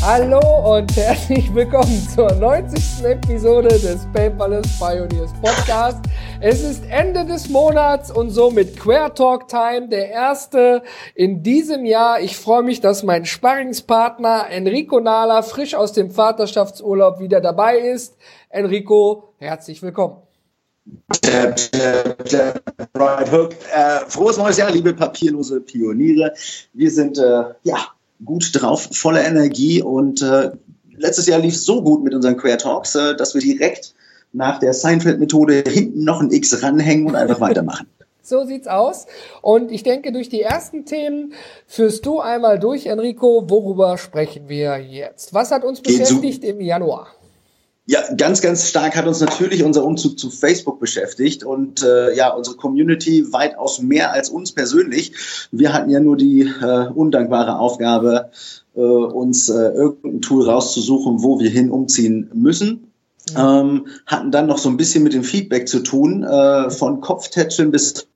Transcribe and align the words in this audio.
Hallo 0.00 0.76
und 0.76 0.96
herzlich 0.96 1.52
willkommen 1.52 2.06
zur 2.14 2.30
90. 2.32 3.04
Episode 3.04 3.68
des 3.68 4.06
Paperless 4.12 4.78
Pioneers 4.78 5.32
Podcast. 5.42 5.98
Es 6.40 6.62
ist 6.62 6.84
Ende 6.88 7.24
des 7.26 7.48
Monats 7.48 8.10
und 8.10 8.30
somit 8.30 8.78
Queer 8.78 9.12
Talk 9.12 9.48
Time, 9.48 9.88
der 9.88 10.08
erste 10.08 10.82
in 11.14 11.42
diesem 11.42 11.84
Jahr. 11.84 12.20
Ich 12.20 12.36
freue 12.36 12.62
mich, 12.62 12.80
dass 12.80 13.02
mein 13.02 13.26
Sparringspartner 13.26 14.46
Enrico 14.50 15.00
Nala 15.00 15.42
frisch 15.42 15.74
aus 15.74 15.92
dem 15.92 16.12
Vaterschaftsurlaub 16.12 17.18
wieder 17.18 17.40
dabei 17.40 17.78
ist. 17.78 18.16
Enrico, 18.50 19.34
herzlich 19.38 19.82
willkommen. 19.82 20.22
Right 22.94 23.32
Hook. 23.32 23.52
Äh, 23.74 23.98
frohes 24.06 24.38
neues 24.38 24.56
Jahr, 24.56 24.70
liebe 24.70 24.94
papierlose 24.94 25.60
Pioniere. 25.60 26.32
Wir 26.72 26.90
sind 26.90 27.18
äh, 27.18 27.44
ja 27.64 27.78
gut 28.24 28.50
drauf, 28.52 28.88
voller 28.92 29.24
Energie 29.24 29.82
und 29.82 30.22
äh, 30.22 30.50
letztes 30.96 31.26
Jahr 31.26 31.38
lief 31.38 31.54
es 31.54 31.64
so 31.64 31.82
gut 31.82 32.02
mit 32.02 32.14
unseren 32.14 32.36
Queer 32.36 32.58
Talks, 32.58 32.94
äh, 32.94 33.16
dass 33.16 33.34
wir 33.34 33.40
direkt 33.40 33.94
nach 34.32 34.58
der 34.58 34.74
Seinfeld-Methode 34.74 35.64
hinten 35.66 36.04
noch 36.04 36.20
ein 36.20 36.30
X 36.30 36.62
ranhängen 36.62 37.06
und 37.06 37.16
einfach 37.16 37.40
weitermachen. 37.40 37.86
So 38.20 38.44
sieht's 38.44 38.68
aus. 38.68 39.06
Und 39.40 39.72
ich 39.72 39.84
denke, 39.84 40.12
durch 40.12 40.28
die 40.28 40.42
ersten 40.42 40.84
Themen 40.84 41.32
führst 41.66 42.04
du 42.04 42.20
einmal 42.20 42.58
durch, 42.58 42.84
Enrico. 42.84 43.48
Worüber 43.48 43.96
sprechen 43.96 44.50
wir 44.50 44.76
jetzt? 44.76 45.32
Was 45.32 45.50
hat 45.50 45.64
uns 45.64 45.80
beschäftigt 45.80 46.44
im 46.44 46.60
Januar? 46.60 47.06
Ja, 47.90 48.00
ganz, 48.14 48.42
ganz 48.42 48.68
stark 48.68 48.96
hat 48.96 49.06
uns 49.06 49.20
natürlich 49.20 49.64
unser 49.64 49.82
Umzug 49.82 50.18
zu 50.18 50.28
Facebook 50.28 50.78
beschäftigt 50.78 51.42
und 51.42 51.82
äh, 51.82 52.14
ja, 52.14 52.28
unsere 52.34 52.54
Community 52.56 53.32
weitaus 53.32 53.80
mehr 53.80 54.12
als 54.12 54.28
uns 54.28 54.52
persönlich. 54.52 55.14
Wir 55.52 55.72
hatten 55.72 55.88
ja 55.88 55.98
nur 55.98 56.18
die 56.18 56.42
äh, 56.42 56.88
undankbare 56.94 57.58
Aufgabe, 57.58 58.30
äh, 58.76 58.80
uns 58.80 59.48
äh, 59.48 59.70
irgendein 59.70 60.20
Tool 60.20 60.44
rauszusuchen, 60.44 61.22
wo 61.22 61.40
wir 61.40 61.48
hin 61.48 61.70
umziehen 61.70 62.30
müssen. 62.34 62.92
Mhm. 63.30 63.38
Ähm, 63.38 63.86
hatten 64.04 64.32
dann 64.32 64.48
noch 64.48 64.58
so 64.58 64.68
ein 64.68 64.76
bisschen 64.76 65.02
mit 65.02 65.14
dem 65.14 65.24
Feedback 65.24 65.66
zu 65.66 65.80
tun, 65.80 66.24
äh, 66.24 66.68
von 66.68 67.00
Kopftätscheln 67.00 67.70
bis 67.70 68.07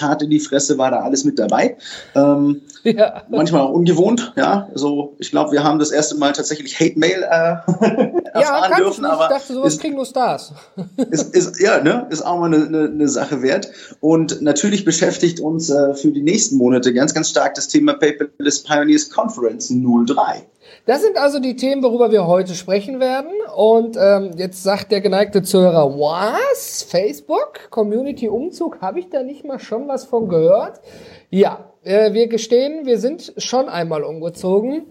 hart 0.00 0.22
in 0.22 0.30
die 0.30 0.40
Fresse 0.40 0.78
war 0.78 0.90
da 0.90 1.00
alles 1.00 1.24
mit 1.24 1.38
dabei. 1.38 1.76
Ähm, 2.14 2.62
ja. 2.84 3.22
Manchmal 3.28 3.62
auch 3.62 3.72
ungewohnt, 3.72 4.32
ja. 4.36 4.68
Also 4.72 5.16
ich 5.18 5.30
glaube, 5.30 5.52
wir 5.52 5.64
haben 5.64 5.78
das 5.78 5.90
erste 5.90 6.16
Mal 6.16 6.32
tatsächlich 6.32 6.78
Hate 6.78 6.98
Mail 6.98 7.22
äh, 7.22 7.26
erfahren 8.32 8.70
ja, 8.70 8.76
dürfen. 8.76 9.04
Ich 9.04 9.10
aber 9.10 9.28
dachte, 9.28 9.54
sowas 9.54 9.74
ist, 9.74 9.80
kriegen 9.80 9.96
nur 9.96 10.04
Stars. 10.04 10.52
ist, 11.10 11.34
ist, 11.34 11.60
ja, 11.60 11.82
ne, 11.82 12.06
ist 12.10 12.22
auch 12.22 12.38
mal 12.38 12.52
eine, 12.52 12.66
eine, 12.66 12.84
eine 12.84 13.08
Sache 13.08 13.42
wert. 13.42 13.70
Und 14.00 14.42
natürlich 14.42 14.84
beschäftigt 14.84 15.40
uns 15.40 15.70
äh, 15.70 15.94
für 15.94 16.10
die 16.10 16.22
nächsten 16.22 16.56
Monate 16.56 16.92
ganz, 16.92 17.14
ganz 17.14 17.30
stark 17.30 17.54
das 17.54 17.68
Thema 17.68 17.94
Paperless 17.94 18.62
Pioneers 18.62 19.10
Conference 19.10 19.68
03. 19.68 20.46
Das 20.86 21.02
sind 21.02 21.18
also 21.18 21.40
die 21.40 21.56
Themen, 21.56 21.82
worüber 21.82 22.12
wir 22.12 22.28
heute 22.28 22.54
sprechen 22.54 23.00
werden. 23.00 23.32
Und 23.56 23.96
ähm, 24.00 24.30
jetzt 24.36 24.62
sagt 24.62 24.92
der 24.92 25.00
geneigte 25.00 25.42
Zuhörer, 25.42 25.98
was? 25.98 26.84
Facebook? 26.88 27.70
Community-Umzug? 27.70 28.80
Habe 28.80 29.00
ich 29.00 29.10
da 29.10 29.24
nicht 29.24 29.44
mal 29.44 29.58
schon 29.58 29.88
was 29.88 30.04
von 30.04 30.28
gehört? 30.28 30.80
Ja, 31.28 31.72
äh, 31.82 32.12
wir 32.12 32.28
gestehen, 32.28 32.86
wir 32.86 33.00
sind 33.00 33.34
schon 33.36 33.68
einmal 33.68 34.04
umgezogen. 34.04 34.86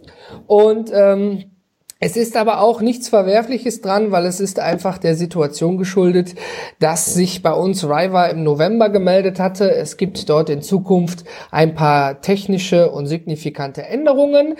Und 0.47 0.91
ähm, 0.93 1.54
es 2.01 2.17
ist 2.17 2.35
aber 2.35 2.59
auch 2.59 2.81
nichts 2.81 3.07
Verwerfliches 3.07 3.79
dran, 3.79 4.11
weil 4.11 4.25
es 4.25 4.41
ist 4.41 4.59
einfach 4.59 4.97
der 4.97 5.15
Situation 5.15 5.77
geschuldet, 5.77 6.35
dass 6.79 7.13
sich 7.13 7.41
bei 7.41 7.53
uns 7.53 7.85
Riva 7.85 8.25
im 8.25 8.43
November 8.43 8.89
gemeldet 8.89 9.39
hatte. 9.39 9.71
Es 9.71 9.95
gibt 9.95 10.29
dort 10.29 10.49
in 10.49 10.61
Zukunft 10.61 11.23
ein 11.51 11.73
paar 11.73 12.19
technische 12.19 12.91
und 12.91 13.05
signifikante 13.05 13.83
Änderungen 13.83 14.55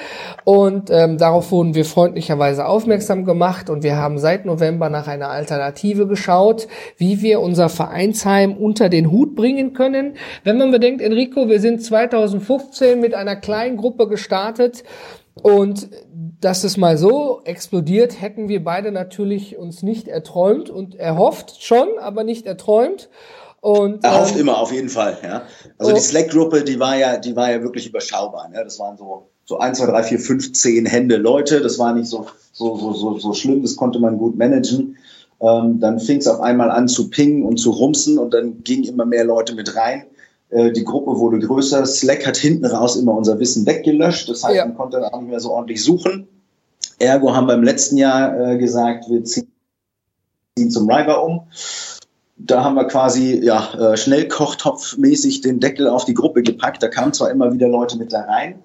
und 0.45 0.89
ähm, 0.89 1.17
darauf 1.17 1.51
wurden 1.51 1.75
wir 1.75 1.83
freundlicherweise 1.83 2.65
aufmerksam 2.65 3.25
gemacht 3.25 3.69
und 3.69 3.83
wir 3.83 3.97
haben 3.97 4.17
seit 4.17 4.45
November 4.45 4.89
nach 4.89 5.09
einer 5.09 5.29
Alternative 5.29 6.07
geschaut, 6.07 6.69
wie 6.95 7.21
wir 7.21 7.41
unser 7.41 7.67
Vereinsheim 7.67 8.53
unter 8.53 8.87
den 8.87 9.11
Hut 9.11 9.35
bringen 9.35 9.73
können. 9.73 10.13
Wenn 10.45 10.57
man 10.57 10.71
bedenkt, 10.71 11.01
Enrico, 11.01 11.49
wir 11.49 11.59
sind 11.59 11.83
2015 11.83 13.01
mit 13.01 13.13
einer 13.13 13.35
kleinen 13.35 13.75
Gruppe 13.75 14.07
gestartet 14.07 14.85
und 15.41 15.89
dass 16.39 16.63
es 16.63 16.77
mal 16.77 16.97
so 16.97 17.41
explodiert, 17.43 18.21
hätten 18.21 18.47
wir 18.47 18.63
beide 18.63 18.91
natürlich 18.91 19.57
uns 19.57 19.83
nicht 19.83 20.07
erträumt 20.07 20.69
und 20.69 20.95
erhofft 20.95 21.61
schon, 21.63 21.87
aber 21.99 22.23
nicht 22.23 22.45
erträumt. 22.45 23.09
Und, 23.61 24.03
Erhofft 24.03 24.35
ähm, 24.35 24.41
immer, 24.41 24.59
auf 24.59 24.71
jeden 24.71 24.89
Fall, 24.89 25.17
ja. 25.23 25.41
Also 25.79 25.91
oh. 25.91 25.95
die 25.95 26.01
Slack-Gruppe, 26.01 26.63
die 26.63 26.79
war 26.79 26.95
ja, 26.97 27.17
die 27.17 27.35
war 27.35 27.51
ja 27.51 27.63
wirklich 27.63 27.87
überschaubar. 27.87 28.47
Ne? 28.49 28.61
Das 28.63 28.77
waren 28.77 28.95
so, 28.95 29.29
so 29.43 29.57
eins, 29.57 29.79
zwei, 29.79 29.87
drei, 29.87 30.03
vier, 30.03 30.19
fünf, 30.19 30.53
zehn 30.53 30.85
Hände 30.85 31.17
Leute. 31.17 31.61
Das 31.61 31.79
war 31.79 31.93
nicht 31.93 32.07
so, 32.07 32.27
so, 32.51 32.77
so, 32.77 32.93
so, 32.93 33.17
so 33.17 33.33
schlimm, 33.33 33.63
das 33.63 33.75
konnte 33.75 33.99
man 33.99 34.19
gut 34.19 34.37
managen. 34.37 34.97
Ähm, 35.41 35.79
dann 35.79 35.99
fing 35.99 36.19
es 36.19 36.27
auf 36.27 36.41
einmal 36.41 36.69
an 36.69 36.87
zu 36.87 37.09
pingen 37.09 37.43
und 37.43 37.57
zu 37.57 37.71
rumsen 37.71 38.19
und 38.19 38.33
dann 38.33 38.63
gingen 38.63 38.83
immer 38.83 39.05
mehr 39.05 39.25
Leute 39.25 39.55
mit 39.55 39.75
rein. 39.75 40.05
Äh, 40.55 40.71
die 40.71 40.85
Gruppe 40.85 41.19
wurde 41.19 41.39
größer. 41.39 41.85
Slack 41.85 42.25
hat 42.25 42.37
hinten 42.37 42.65
raus 42.65 42.95
immer 42.95 43.13
unser 43.13 43.39
Wissen 43.39 43.65
weggelöscht. 43.65 44.29
Das 44.29 44.43
heißt, 44.43 44.55
ja. 44.55 44.65
man 44.65 44.75
konnte 44.75 44.99
dann 44.99 45.11
auch 45.11 45.19
nicht 45.19 45.29
mehr 45.29 45.41
so 45.41 45.51
ordentlich 45.51 45.83
suchen. 45.83 46.27
Ergo 46.97 47.35
haben 47.35 47.47
wir 47.47 47.55
im 47.55 47.63
letzten 47.63 47.97
Jahr 47.97 48.39
äh, 48.39 48.57
gesagt, 48.57 49.09
wir 49.09 49.23
ziehen 49.25 49.49
zum 50.69 50.89
River 50.89 51.23
um. 51.23 51.41
Da 52.37 52.63
haben 52.63 52.75
wir 52.75 52.85
quasi 52.85 53.37
ja, 53.43 53.73
äh, 53.73 53.97
Schnellkochtopfmäßig 53.97 55.41
den 55.41 55.59
Deckel 55.59 55.89
auf 55.89 56.05
die 56.05 56.13
Gruppe 56.13 56.41
gepackt. 56.41 56.81
Da 56.81 56.87
kamen 56.87 57.11
zwar 57.11 57.31
immer 57.31 57.51
wieder 57.53 57.67
Leute 57.67 57.97
mit 57.97 58.13
da 58.13 58.21
rein, 58.21 58.59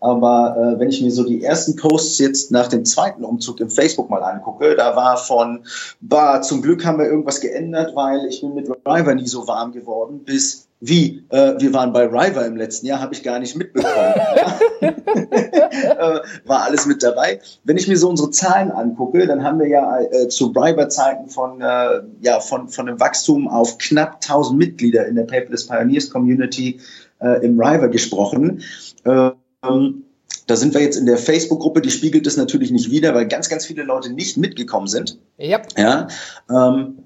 aber 0.00 0.56
äh, 0.56 0.80
wenn 0.80 0.88
ich 0.88 1.00
mir 1.00 1.12
so 1.12 1.22
die 1.22 1.44
ersten 1.44 1.76
Posts 1.76 2.18
jetzt 2.18 2.50
nach 2.50 2.68
dem 2.68 2.84
zweiten 2.84 3.24
Umzug 3.24 3.60
im 3.60 3.70
Facebook 3.70 4.10
mal 4.10 4.22
angucke, 4.22 4.74
da 4.74 4.96
war 4.96 5.16
von, 5.16 5.64
bah, 6.00 6.40
zum 6.42 6.62
Glück 6.62 6.84
haben 6.84 6.98
wir 6.98 7.06
irgendwas 7.06 7.40
geändert, 7.40 7.94
weil 7.94 8.26
ich 8.26 8.40
bin 8.40 8.54
mit 8.54 8.68
River 8.68 9.14
nie 9.14 9.28
so 9.28 9.46
warm 9.46 9.72
geworden, 9.72 10.24
bis 10.24 10.65
wie, 10.80 11.24
äh, 11.30 11.54
wir 11.58 11.72
waren 11.72 11.92
bei 11.92 12.04
River 12.04 12.44
im 12.44 12.56
letzten 12.56 12.86
Jahr, 12.86 13.00
habe 13.00 13.14
ich 13.14 13.22
gar 13.22 13.38
nicht 13.38 13.56
mitbekommen. 13.56 13.94
äh, 14.80 16.20
war 16.44 16.62
alles 16.64 16.84
mit 16.84 17.02
dabei. 17.02 17.40
Wenn 17.64 17.78
ich 17.78 17.88
mir 17.88 17.96
so 17.96 18.08
unsere 18.08 18.30
Zahlen 18.30 18.70
angucke, 18.70 19.26
dann 19.26 19.42
haben 19.42 19.58
wir 19.58 19.68
ja 19.68 20.00
äh, 20.00 20.28
zu 20.28 20.48
River-Zeiten 20.48 21.30
von, 21.30 21.62
äh, 21.62 22.02
ja, 22.20 22.40
von, 22.40 22.68
von 22.68 22.88
einem 22.88 23.00
Wachstum 23.00 23.48
auf 23.48 23.78
knapp 23.78 24.16
1000 24.16 24.58
Mitglieder 24.58 25.06
in 25.06 25.16
der 25.16 25.24
Paperless 25.24 25.66
Pioneers 25.66 26.10
Community 26.10 26.78
äh, 27.20 27.44
im 27.44 27.58
River 27.58 27.88
gesprochen. 27.88 28.62
Ähm, 29.06 30.02
da 30.46 30.54
sind 30.54 30.74
wir 30.74 30.80
jetzt 30.80 30.96
in 30.96 31.06
der 31.06 31.18
Facebook-Gruppe, 31.18 31.80
die 31.80 31.90
spiegelt 31.90 32.26
das 32.26 32.36
natürlich 32.36 32.70
nicht 32.70 32.90
wieder, 32.90 33.14
weil 33.14 33.26
ganz, 33.26 33.48
ganz 33.48 33.66
viele 33.66 33.82
Leute 33.82 34.12
nicht 34.12 34.36
mitgekommen 34.36 34.86
sind. 34.86 35.18
Yep. 35.40 35.68
Ja. 35.76 36.06
Ähm, 36.48 36.98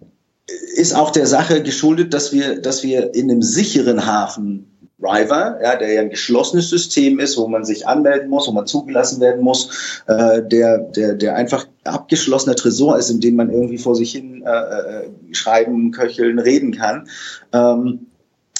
ist 0.74 0.94
auch 0.94 1.10
der 1.10 1.26
Sache 1.26 1.62
geschuldet, 1.62 2.14
dass 2.14 2.32
wir, 2.32 2.60
dass 2.60 2.82
wir 2.82 3.14
in 3.14 3.30
einem 3.30 3.42
sicheren 3.42 4.06
Hafen 4.06 4.66
River, 5.02 5.58
ja, 5.62 5.76
der 5.76 5.92
ja 5.92 6.00
ein 6.02 6.10
geschlossenes 6.10 6.68
System 6.68 7.18
ist, 7.18 7.38
wo 7.38 7.48
man 7.48 7.64
sich 7.64 7.86
anmelden 7.86 8.28
muss, 8.28 8.46
wo 8.46 8.52
man 8.52 8.66
zugelassen 8.66 9.20
werden 9.20 9.42
muss, 9.42 10.02
äh, 10.06 10.42
der, 10.42 10.78
der, 10.78 11.14
der 11.14 11.36
einfach 11.36 11.66
abgeschlossener 11.84 12.54
Tresor 12.54 12.98
ist, 12.98 13.10
in 13.10 13.20
dem 13.20 13.36
man 13.36 13.50
irgendwie 13.50 13.78
vor 13.78 13.94
sich 13.94 14.12
hin 14.12 14.44
äh, 14.44 14.50
äh, 14.50 15.10
schreiben, 15.32 15.90
köcheln, 15.92 16.38
reden 16.38 16.72
kann. 16.72 17.08
Ähm, 17.52 18.06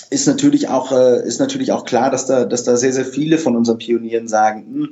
ist 0.08 0.26
natürlich 0.26 0.68
auch 0.68 0.93
äh, 0.93 1.26
ist 1.26 1.40
natürlich 1.40 1.72
auch 1.72 1.84
klar, 1.84 2.10
dass 2.10 2.26
da 2.26 2.44
dass 2.44 2.64
da 2.64 2.76
sehr 2.76 2.93
sehr 2.93 3.04
viele 3.04 3.38
von 3.38 3.54
unseren 3.54 3.78
Pionieren 3.78 4.26
sagen, 4.26 4.66
hm, 4.66 4.90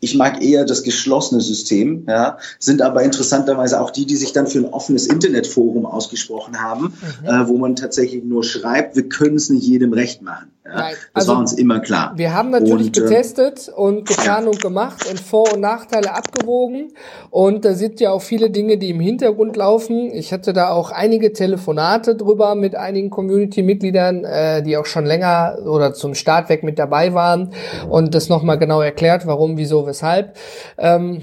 ich 0.00 0.14
mag 0.14 0.42
eher 0.42 0.64
das 0.64 0.82
geschlossene 0.82 1.40
System, 1.40 2.04
ja, 2.08 2.38
sind 2.58 2.82
aber 2.82 3.02
interessanterweise 3.02 3.80
auch 3.80 3.90
die, 3.90 4.06
die 4.06 4.16
sich 4.16 4.32
dann 4.32 4.46
für 4.46 4.58
ein 4.58 4.72
offenes 4.72 5.06
Internetforum 5.06 5.86
ausgesprochen 5.86 6.60
haben, 6.60 6.94
mhm. 7.22 7.26
äh, 7.26 7.48
wo 7.48 7.58
man 7.58 7.76
tatsächlich 7.76 8.24
nur 8.24 8.42
schreibt, 8.42 8.96
wir 8.96 9.08
können 9.08 9.36
es 9.36 9.50
nicht 9.50 9.66
jedem 9.66 9.92
recht 9.92 10.22
machen. 10.22 10.50
Nein. 10.72 10.94
Das 11.14 11.22
also, 11.22 11.32
war 11.32 11.38
uns 11.40 11.52
immer 11.52 11.80
klar. 11.80 12.12
Wir 12.16 12.32
haben 12.32 12.50
natürlich 12.50 12.88
und, 12.88 12.98
äh, 12.98 13.00
getestet 13.00 13.70
und 13.74 14.06
getan 14.06 14.46
und 14.46 14.60
gemacht 14.60 15.06
und 15.08 15.20
Vor- 15.20 15.52
und 15.54 15.60
Nachteile 15.60 16.14
abgewogen. 16.14 16.92
Und 17.30 17.64
da 17.64 17.74
sind 17.74 18.00
ja 18.00 18.12
auch 18.12 18.22
viele 18.22 18.50
Dinge, 18.50 18.78
die 18.78 18.90
im 18.90 19.00
Hintergrund 19.00 19.56
laufen. 19.56 20.10
Ich 20.12 20.32
hatte 20.32 20.52
da 20.52 20.70
auch 20.70 20.90
einige 20.90 21.32
Telefonate 21.32 22.14
drüber 22.14 22.54
mit 22.54 22.74
einigen 22.74 23.10
Community-Mitgliedern, 23.10 24.24
äh, 24.24 24.62
die 24.62 24.76
auch 24.76 24.86
schon 24.86 25.06
länger 25.06 25.58
oder 25.64 25.92
zum 25.92 26.14
Start 26.14 26.48
weg 26.48 26.62
mit 26.62 26.78
dabei 26.78 27.14
waren 27.14 27.52
und 27.88 28.14
das 28.14 28.28
nochmal 28.28 28.58
genau 28.58 28.80
erklärt, 28.80 29.26
warum, 29.26 29.56
wieso, 29.56 29.86
weshalb. 29.86 30.36
Ähm, 30.78 31.22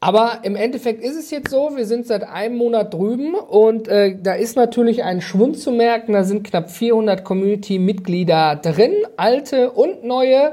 Aber 0.00 0.40
im 0.42 0.54
Endeffekt 0.54 1.02
ist 1.02 1.16
es 1.16 1.30
jetzt 1.32 1.50
so, 1.50 1.72
wir 1.74 1.84
sind 1.84 2.06
seit 2.06 2.22
einem 2.22 2.56
Monat 2.56 2.94
drüben 2.94 3.34
und 3.34 3.88
äh, 3.88 4.16
da 4.22 4.34
ist 4.34 4.54
natürlich 4.54 5.02
ein 5.02 5.20
Schwund 5.20 5.58
zu 5.58 5.72
merken. 5.72 6.12
Da 6.12 6.22
sind 6.22 6.44
knapp 6.44 6.70
400 6.70 7.24
Community-Mitglieder 7.24 8.56
drin, 8.62 8.92
alte 9.16 9.72
und 9.72 10.04
neue. 10.04 10.52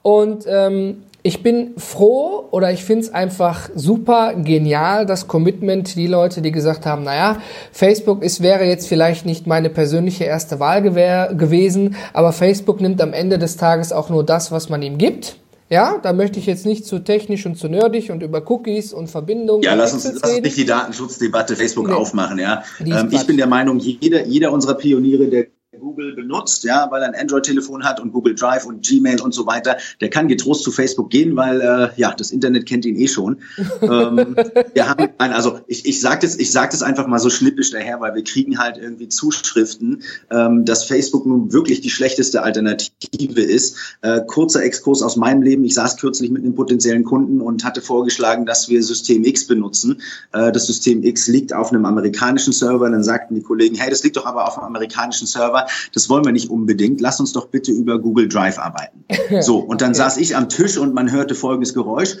Und 0.00 0.46
ähm, 0.48 1.02
ich 1.22 1.42
bin 1.42 1.74
froh 1.76 2.46
oder 2.52 2.72
ich 2.72 2.84
finde 2.84 3.02
es 3.02 3.12
einfach 3.12 3.68
super 3.74 4.32
genial, 4.34 5.04
das 5.04 5.26
Commitment, 5.26 5.96
die 5.96 6.06
Leute, 6.06 6.40
die 6.40 6.52
gesagt 6.52 6.86
haben, 6.86 7.02
naja, 7.02 7.38
Facebook 7.72 8.22
ist, 8.22 8.42
wäre 8.42 8.64
jetzt 8.64 8.86
vielleicht 8.86 9.26
nicht 9.26 9.46
meine 9.46 9.68
persönliche 9.68 10.24
erste 10.24 10.60
Wahl 10.60 10.82
gewesen, 10.82 11.96
aber 12.12 12.32
Facebook 12.32 12.80
nimmt 12.80 13.02
am 13.02 13.12
Ende 13.12 13.38
des 13.38 13.56
Tages 13.56 13.92
auch 13.92 14.08
nur 14.08 14.24
das, 14.24 14.52
was 14.52 14.68
man 14.68 14.80
ihm 14.82 14.98
gibt. 14.98 15.36
Ja, 15.68 15.98
da 15.98 16.12
möchte 16.12 16.38
ich 16.38 16.46
jetzt 16.46 16.64
nicht 16.64 16.86
zu 16.86 17.00
technisch 17.00 17.44
und 17.44 17.56
zu 17.56 17.68
nerdig 17.68 18.10
und 18.12 18.22
über 18.22 18.48
Cookies 18.48 18.92
und 18.92 19.08
Verbindungen. 19.08 19.62
Ja, 19.62 19.74
lass 19.74 19.92
uns, 19.92 20.04
lass 20.04 20.32
uns 20.32 20.40
nicht 20.40 20.56
die 20.56 20.64
Datenschutzdebatte 20.64 21.56
Facebook 21.56 21.88
nee. 21.88 21.92
aufmachen, 21.92 22.38
ja. 22.38 22.62
Ähm, 22.78 23.08
ich 23.10 23.26
bin 23.26 23.36
der 23.36 23.48
Meinung, 23.48 23.78
jeder, 23.78 24.24
jeder 24.24 24.52
unserer 24.52 24.74
Pioniere, 24.74 25.26
der 25.26 25.46
Google 25.78 26.14
benutzt, 26.14 26.64
ja, 26.64 26.90
weil 26.90 27.02
er 27.02 27.08
ein 27.08 27.14
Android-Telefon 27.14 27.84
hat 27.84 28.00
und 28.00 28.12
Google 28.12 28.34
Drive 28.34 28.66
und 28.66 28.86
Gmail 28.86 29.20
und 29.20 29.32
so 29.32 29.46
weiter, 29.46 29.76
der 30.00 30.10
kann 30.10 30.28
getrost 30.28 30.62
zu 30.62 30.70
Facebook 30.70 31.10
gehen, 31.10 31.36
weil 31.36 31.60
äh, 31.60 31.88
ja, 31.96 32.14
das 32.14 32.30
Internet 32.30 32.66
kennt 32.66 32.84
ihn 32.84 32.96
eh 32.96 33.08
schon. 33.08 33.38
ähm, 33.82 34.36
wir 34.74 34.88
haben 34.88 35.08
ein, 35.18 35.32
also 35.32 35.60
ich, 35.66 35.86
ich 35.86 36.00
sage 36.00 36.20
das, 36.22 36.36
ich 36.36 36.50
sag 36.50 36.70
das 36.70 36.82
einfach 36.82 37.06
mal 37.06 37.18
so 37.18 37.30
schnippisch 37.30 37.70
daher, 37.70 38.00
weil 38.00 38.14
wir 38.14 38.24
kriegen 38.24 38.58
halt 38.58 38.78
irgendwie 38.78 39.08
Zuschriften, 39.08 40.02
ähm, 40.30 40.64
dass 40.64 40.84
Facebook 40.84 41.26
nun 41.26 41.52
wirklich 41.52 41.80
die 41.80 41.90
schlechteste 41.90 42.42
Alternative 42.42 43.40
ist. 43.40 43.76
Äh, 44.02 44.22
kurzer 44.26 44.62
Exkurs 44.62 45.02
aus 45.02 45.16
meinem 45.16 45.42
Leben. 45.42 45.64
Ich 45.64 45.74
saß 45.74 45.96
kürzlich 45.96 46.30
mit 46.30 46.42
einem 46.42 46.54
potenziellen 46.54 47.04
Kunden 47.04 47.40
und 47.40 47.64
hatte 47.64 47.80
vorgeschlagen, 47.80 48.46
dass 48.46 48.68
wir 48.68 48.82
System 48.82 49.24
X 49.24 49.46
benutzen. 49.46 50.02
Äh, 50.32 50.52
das 50.52 50.66
System 50.66 51.02
X 51.02 51.28
liegt 51.28 51.52
auf 51.52 51.72
einem 51.72 51.84
amerikanischen 51.84 52.52
Server. 52.52 52.88
Dann 52.90 53.04
sagten 53.04 53.34
die 53.34 53.42
Kollegen, 53.42 53.76
hey, 53.76 53.90
das 53.90 54.02
liegt 54.02 54.16
doch 54.16 54.26
aber 54.26 54.46
auf 54.46 54.58
einem 54.58 54.66
amerikanischen 54.66 55.26
Server 55.26 55.65
das 55.92 56.08
wollen 56.08 56.24
wir 56.24 56.32
nicht 56.32 56.50
unbedingt. 56.50 57.00
Lass 57.00 57.20
uns 57.20 57.32
doch 57.32 57.48
bitte 57.48 57.72
über 57.72 57.98
Google 57.98 58.28
Drive 58.28 58.58
arbeiten. 58.58 59.04
So, 59.40 59.58
und 59.58 59.80
dann 59.80 59.90
okay. 59.90 59.98
saß 59.98 60.16
ich 60.18 60.36
am 60.36 60.48
Tisch 60.48 60.78
und 60.78 60.94
man 60.94 61.10
hörte 61.10 61.34
folgendes 61.34 61.74
Geräusch. 61.74 62.16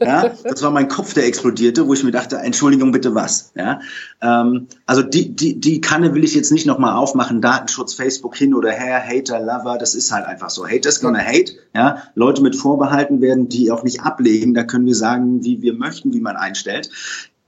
Ja, 0.00 0.32
das 0.42 0.62
war 0.62 0.70
mein 0.70 0.88
Kopf, 0.88 1.14
der 1.14 1.26
explodierte, 1.26 1.86
wo 1.86 1.94
ich 1.94 2.04
mir 2.04 2.10
dachte, 2.10 2.36
Entschuldigung, 2.36 2.92
bitte 2.92 3.14
was. 3.14 3.52
Ja, 3.56 3.80
ähm, 4.20 4.68
also 4.86 5.02
die, 5.02 5.34
die, 5.34 5.58
die 5.60 5.80
Kanne 5.80 6.14
will 6.14 6.24
ich 6.24 6.34
jetzt 6.34 6.52
nicht 6.52 6.66
nochmal 6.66 6.94
aufmachen, 6.94 7.40
Datenschutz, 7.40 7.94
Facebook 7.94 8.36
hin 8.36 8.54
oder 8.54 8.70
her, 8.70 9.02
Hater, 9.02 9.40
Lover, 9.40 9.78
das 9.78 9.94
ist 9.94 10.12
halt 10.12 10.26
einfach 10.26 10.50
so. 10.50 10.66
Haters 10.66 11.00
gonna 11.00 11.18
hate. 11.18 11.52
Ja, 11.74 12.02
Leute 12.14 12.42
mit 12.42 12.56
Vorbehalten 12.56 13.20
werden 13.20 13.48
die 13.48 13.70
auch 13.70 13.82
nicht 13.82 14.02
ablegen. 14.02 14.54
Da 14.54 14.64
können 14.64 14.86
wir 14.86 14.94
sagen, 14.94 15.44
wie 15.44 15.62
wir 15.62 15.74
möchten, 15.74 16.12
wie 16.12 16.20
man 16.20 16.36
einstellt. 16.36 16.90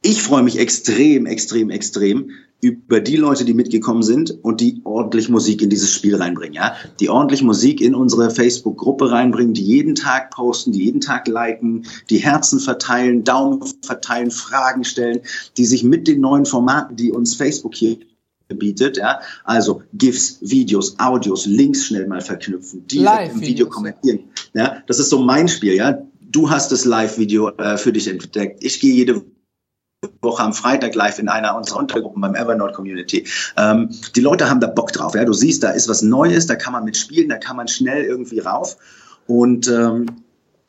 Ich 0.03 0.23
freue 0.23 0.43
mich 0.43 0.59
extrem, 0.59 1.27
extrem, 1.27 1.71
extrem, 1.71 2.31
über 2.61 3.01
die 3.01 3.17
Leute, 3.17 3.45
die 3.45 3.55
mitgekommen 3.55 4.03
sind 4.03 4.43
und 4.43 4.61
die 4.61 4.81
ordentlich 4.85 5.29
Musik 5.29 5.63
in 5.63 5.71
dieses 5.71 5.93
Spiel 5.93 6.17
reinbringen, 6.17 6.55
ja. 6.55 6.75
Die 7.01 7.11
ordentlich 7.11 7.43
Musik 7.43 7.81
in 7.81 7.95
unsere 7.95 8.31
Facebook-Gruppe 8.31 9.11
reinbringen, 9.11 9.55
die 9.55 9.63
jeden 9.63 9.95
Tag 9.95 10.31
posten, 10.31 10.73
die 10.73 10.85
jeden 10.85 11.01
Tag 11.01 11.29
liken, 11.29 11.87
die 12.09 12.19
Herzen 12.19 12.59
verteilen, 12.59 13.25
Daumen 13.25 13.63
verteilen, 13.83 14.31
Fragen 14.31 14.85
stellen, 14.85 15.21
die 15.57 15.67
sich 15.67 15.85
mit 15.85 16.09
den 16.09 16.21
neuen 16.21 16.47
Formaten, 16.47 16.97
die 16.97 17.13
uns 17.13 17.35
Facebook 17.35 17.75
hier 17.75 17.99
bietet, 18.49 18.97
ja, 18.97 19.21
also 19.45 19.83
GIFs, 19.93 20.39
Videos, 20.41 20.99
Audios, 20.99 21.47
Links 21.47 21.87
schnell 21.87 22.07
mal 22.07 22.21
verknüpfen, 22.21 22.87
die 22.87 22.99
im 22.99 23.41
Video 23.41 23.69
kommentieren, 23.69 24.21
ja, 24.55 24.83
das 24.87 24.99
ist 24.99 25.11
so 25.11 25.19
mein 25.19 25.49
Spiel, 25.49 25.75
ja. 25.75 26.03
Du 26.29 26.51
hast 26.51 26.71
das 26.71 26.85
Live-Video 26.85 27.51
äh, 27.51 27.79
für 27.79 27.93
dich 27.93 28.09
entdeckt. 28.09 28.63
Ich 28.63 28.81
gehe 28.81 28.93
jede 28.93 29.25
Woche 30.21 30.43
am 30.43 30.53
Freitag 30.53 30.95
live 30.95 31.19
in 31.19 31.29
einer 31.29 31.57
unserer 31.57 31.79
Untergruppen 31.79 32.21
beim 32.21 32.35
Evernote 32.35 32.75
Community. 32.75 33.27
Ähm, 33.57 33.91
die 34.15 34.21
Leute 34.21 34.49
haben 34.49 34.61
da 34.61 34.67
Bock 34.67 34.93
drauf. 34.93 35.15
Ja? 35.15 35.25
Du 35.25 35.33
siehst, 35.33 35.63
da 35.63 35.71
ist 35.71 35.89
was 35.89 36.03
Neues, 36.03 36.47
da 36.47 36.57
kann 36.57 36.73
man 36.73 36.85
mitspielen, 36.85 37.29
da 37.29 37.39
kann 37.39 37.57
man 37.57 37.69
schnell 37.69 38.05
irgendwie 38.05 38.41
rauf. 38.41 38.77
Und 39.27 39.69
ähm, 39.69 40.07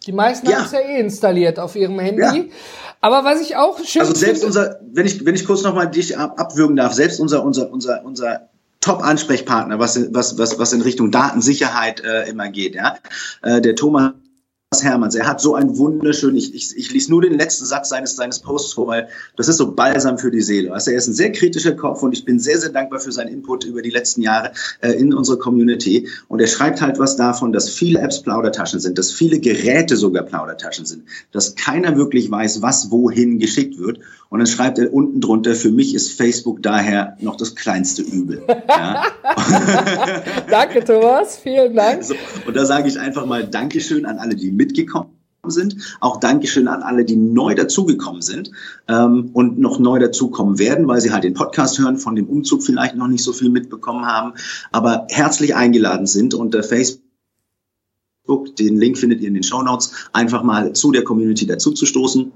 die 0.06 0.14
meisten 0.14 0.50
ja. 0.50 0.58
haben 0.58 0.66
es 0.66 0.72
ja 0.72 0.80
eh 0.80 1.00
installiert 1.00 1.60
auf 1.60 1.76
ihrem 1.76 2.00
Handy. 2.00 2.22
Ja. 2.22 2.44
Aber 3.02 3.24
was 3.24 3.42
ich 3.42 3.56
auch 3.56 3.78
schön 3.84 4.02
Also 4.02 4.16
selbst 4.16 4.44
finde, 4.44 4.48
unser, 4.48 4.80
wenn 4.92 5.06
ich, 5.06 5.26
wenn 5.26 5.36
ich 5.36 5.46
kurz 5.46 5.64
nochmal 5.64 5.90
dich 5.90 6.18
ab, 6.18 6.40
abwürgen 6.40 6.76
darf, 6.76 6.94
selbst 6.94 7.20
unser, 7.20 7.44
unser, 7.44 7.72
unser, 7.72 8.04
unser 8.04 8.50
Top-Ansprechpartner, 8.80 9.80
was, 9.80 10.14
was, 10.14 10.38
was, 10.38 10.58
was 10.60 10.74
in 10.74 10.82
Richtung 10.82 11.12
Datensicherheit 11.12 12.02
äh, 12.02 12.30
immer 12.30 12.50
geht, 12.50 12.76
ja. 12.76 12.98
Äh, 13.44 13.62
der 13.62 13.76
Thomas 13.76 14.14
Hermanns. 14.76 15.16
Er 15.16 15.26
hat 15.26 15.40
so 15.40 15.56
ein 15.56 15.78
wunderschön, 15.78 16.36
ich, 16.36 16.54
ich, 16.54 16.76
ich 16.76 16.92
lese 16.92 17.10
nur 17.10 17.22
den 17.22 17.38
letzten 17.38 17.66
Satz 17.66 17.88
seines, 17.88 18.18
seines 18.18 18.40
Posts 18.40 18.74
vor, 18.74 18.88
weil 18.88 19.08
das 19.38 19.48
ist 19.48 19.56
so 19.56 19.72
balsam 19.72 20.18
für 20.18 20.30
die 20.30 20.42
Seele. 20.42 20.74
Also 20.74 20.92
er 20.92 20.98
ist 20.98 21.08
ein 21.08 21.14
sehr 21.14 21.32
kritischer 21.32 21.72
Kopf 21.72 22.04
und 22.04 22.12
ich 22.12 22.26
bin 22.26 22.38
sehr, 22.38 22.60
sehr 22.60 22.72
dankbar 22.72 23.00
für 23.00 23.14
seinen 23.14 23.30
Input 23.30 23.64
über 23.64 23.82
die 23.82 23.92
letzten 23.92 24.24
Jahre 24.24 24.52
äh, 24.82 24.92
in 24.92 25.14
unserer 25.14 25.40
Community. 25.40 26.10
Und 26.28 26.42
er 26.42 26.48
schreibt 26.48 26.82
halt 26.82 27.00
was 27.00 27.16
davon, 27.16 27.54
dass 27.54 27.70
viele 27.70 28.02
Apps 28.02 28.22
Plaudertaschen 28.22 28.82
sind, 28.82 28.98
dass 28.98 29.14
viele 29.14 29.40
Geräte 29.40 29.96
sogar 29.96 30.24
Plaudertaschen 30.24 30.86
sind, 30.86 31.04
dass 31.32 31.56
keiner 31.56 31.96
wirklich 31.96 32.30
weiß, 32.30 32.62
was 32.62 32.92
wohin 32.92 33.40
geschickt 33.40 33.80
wird. 33.80 34.00
Und 34.30 34.40
dann 34.40 34.48
schreibt 34.48 34.78
er 34.78 34.94
unten 34.94 35.22
drunter, 35.22 35.56
für 35.56 35.72
mich 35.72 35.96
ist 35.96 36.12
Facebook 36.12 36.62
daher 36.62 37.18
noch 37.22 37.36
das 37.38 37.56
kleinste 37.56 38.02
Übel. 38.02 38.44
Ja? 38.68 39.04
Danke, 40.50 40.84
Thomas. 40.84 41.38
Vielen 41.38 41.76
Dank. 41.76 42.04
So, 42.04 42.16
und 42.46 42.56
da 42.56 42.66
sage 42.66 42.88
ich 42.88 43.00
einfach 43.00 43.26
mal 43.26 43.48
Dankeschön 43.48 44.06
an 44.06 44.18
alle, 44.18 44.36
die 44.36 44.52
mitgekommen 44.52 45.12
sind. 45.46 45.98
Auch 46.02 46.20
Dankeschön 46.20 46.68
an 46.68 46.82
alle, 46.82 47.06
die 47.06 47.16
neu 47.16 47.56
dazugekommen 47.56 48.22
sind 48.22 48.52
ähm, 48.90 49.30
und 49.32 49.60
noch 49.60 49.80
neu 49.80 50.00
dazukommen 50.00 50.60
werden, 50.60 50.88
weil 50.88 51.00
sie 51.00 51.12
halt 51.12 51.24
den 51.24 51.34
Podcast 51.34 51.80
hören, 51.80 51.98
von 51.98 52.16
dem 52.16 52.28
Umzug 52.28 52.64
vielleicht 52.64 52.96
noch 52.96 53.08
nicht 53.08 53.24
so 53.24 53.32
viel 53.32 53.50
mitbekommen 53.50 54.06
haben, 54.06 54.34
aber 54.74 55.08
herzlich 55.10 55.56
eingeladen 55.56 56.06
sind 56.06 56.34
unter 56.34 56.64
Facebook. 56.64 57.02
Den 58.60 58.78
Link 58.78 58.98
findet 58.98 59.22
ihr 59.22 59.30
in 59.30 59.36
den 59.36 59.44
Show 59.44 59.62
Notes. 59.62 59.94
Einfach 60.12 60.44
mal 60.44 60.74
zu 60.74 60.92
der 60.92 61.06
Community 61.06 61.46
dazuzustoßen 61.46 62.34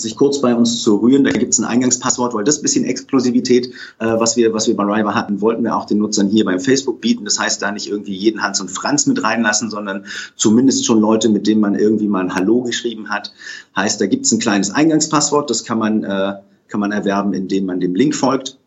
sich 0.00 0.16
kurz 0.16 0.40
bei 0.40 0.54
uns 0.54 0.82
zu 0.82 0.96
rühren. 0.96 1.24
Da 1.24 1.30
gibt 1.30 1.52
es 1.52 1.58
ein 1.58 1.64
Eingangspasswort, 1.64 2.34
weil 2.34 2.44
das 2.44 2.62
bisschen 2.62 2.84
Exklusivität, 2.84 3.68
äh, 3.98 4.06
was 4.06 4.36
wir, 4.36 4.52
was 4.52 4.66
wir 4.66 4.76
bei 4.76 4.84
Riva 4.84 5.14
hatten, 5.14 5.40
wollten 5.40 5.64
wir 5.64 5.76
auch 5.76 5.84
den 5.84 5.98
Nutzern 5.98 6.28
hier 6.28 6.44
beim 6.44 6.60
Facebook 6.60 7.00
bieten. 7.00 7.24
Das 7.24 7.38
heißt, 7.38 7.62
da 7.62 7.72
nicht 7.72 7.88
irgendwie 7.88 8.14
jeden 8.14 8.42
Hans 8.42 8.60
und 8.60 8.70
Franz 8.70 9.06
mit 9.06 9.22
reinlassen, 9.22 9.70
sondern 9.70 10.06
zumindest 10.36 10.84
schon 10.86 11.00
Leute, 11.00 11.28
mit 11.28 11.46
denen 11.46 11.60
man 11.60 11.74
irgendwie 11.74 12.08
mal 12.08 12.20
ein 12.20 12.34
Hallo 12.34 12.62
geschrieben 12.62 13.10
hat. 13.10 13.32
Heißt, 13.76 14.00
da 14.00 14.06
gibt 14.06 14.26
es 14.26 14.32
ein 14.32 14.38
kleines 14.38 14.70
Eingangspasswort, 14.70 15.50
das 15.50 15.64
kann 15.64 15.78
man, 15.78 16.04
äh, 16.04 16.34
kann 16.68 16.80
man 16.80 16.92
erwerben, 16.92 17.34
indem 17.34 17.66
man 17.66 17.80
dem 17.80 17.94
Link 17.94 18.14
folgt. 18.14 18.58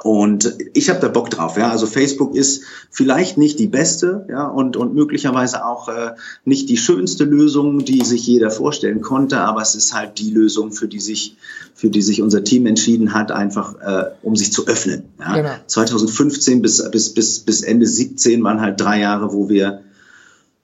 Und 0.00 0.56
ich 0.74 0.90
habe 0.90 1.00
da 1.00 1.08
Bock 1.08 1.28
drauf, 1.28 1.56
ja. 1.56 1.70
Also 1.70 1.86
Facebook 1.86 2.36
ist 2.36 2.62
vielleicht 2.88 3.36
nicht 3.36 3.58
die 3.58 3.66
beste, 3.66 4.26
ja, 4.30 4.46
und, 4.46 4.76
und 4.76 4.94
möglicherweise 4.94 5.66
auch 5.66 5.88
äh, 5.88 6.12
nicht 6.44 6.68
die 6.68 6.76
schönste 6.76 7.24
Lösung, 7.24 7.84
die 7.84 8.04
sich 8.04 8.24
jeder 8.24 8.52
vorstellen 8.52 9.00
konnte, 9.00 9.40
aber 9.40 9.60
es 9.60 9.74
ist 9.74 9.94
halt 9.94 10.20
die 10.20 10.30
Lösung, 10.30 10.70
für 10.70 10.86
die 10.86 11.00
sich, 11.00 11.36
für 11.74 11.90
die 11.90 12.02
sich 12.02 12.22
unser 12.22 12.44
Team 12.44 12.66
entschieden 12.66 13.12
hat, 13.12 13.32
einfach 13.32 13.74
äh, 13.80 14.10
um 14.22 14.36
sich 14.36 14.52
zu 14.52 14.68
öffnen. 14.68 15.02
Ja. 15.18 15.34
Genau. 15.34 15.54
2015 15.66 16.62
bis, 16.62 16.88
bis, 16.92 17.12
bis, 17.12 17.40
bis 17.40 17.62
Ende 17.62 17.86
17 17.86 18.44
waren 18.44 18.60
halt 18.60 18.80
drei 18.80 19.00
Jahre, 19.00 19.32
wo 19.32 19.48
wir 19.48 19.82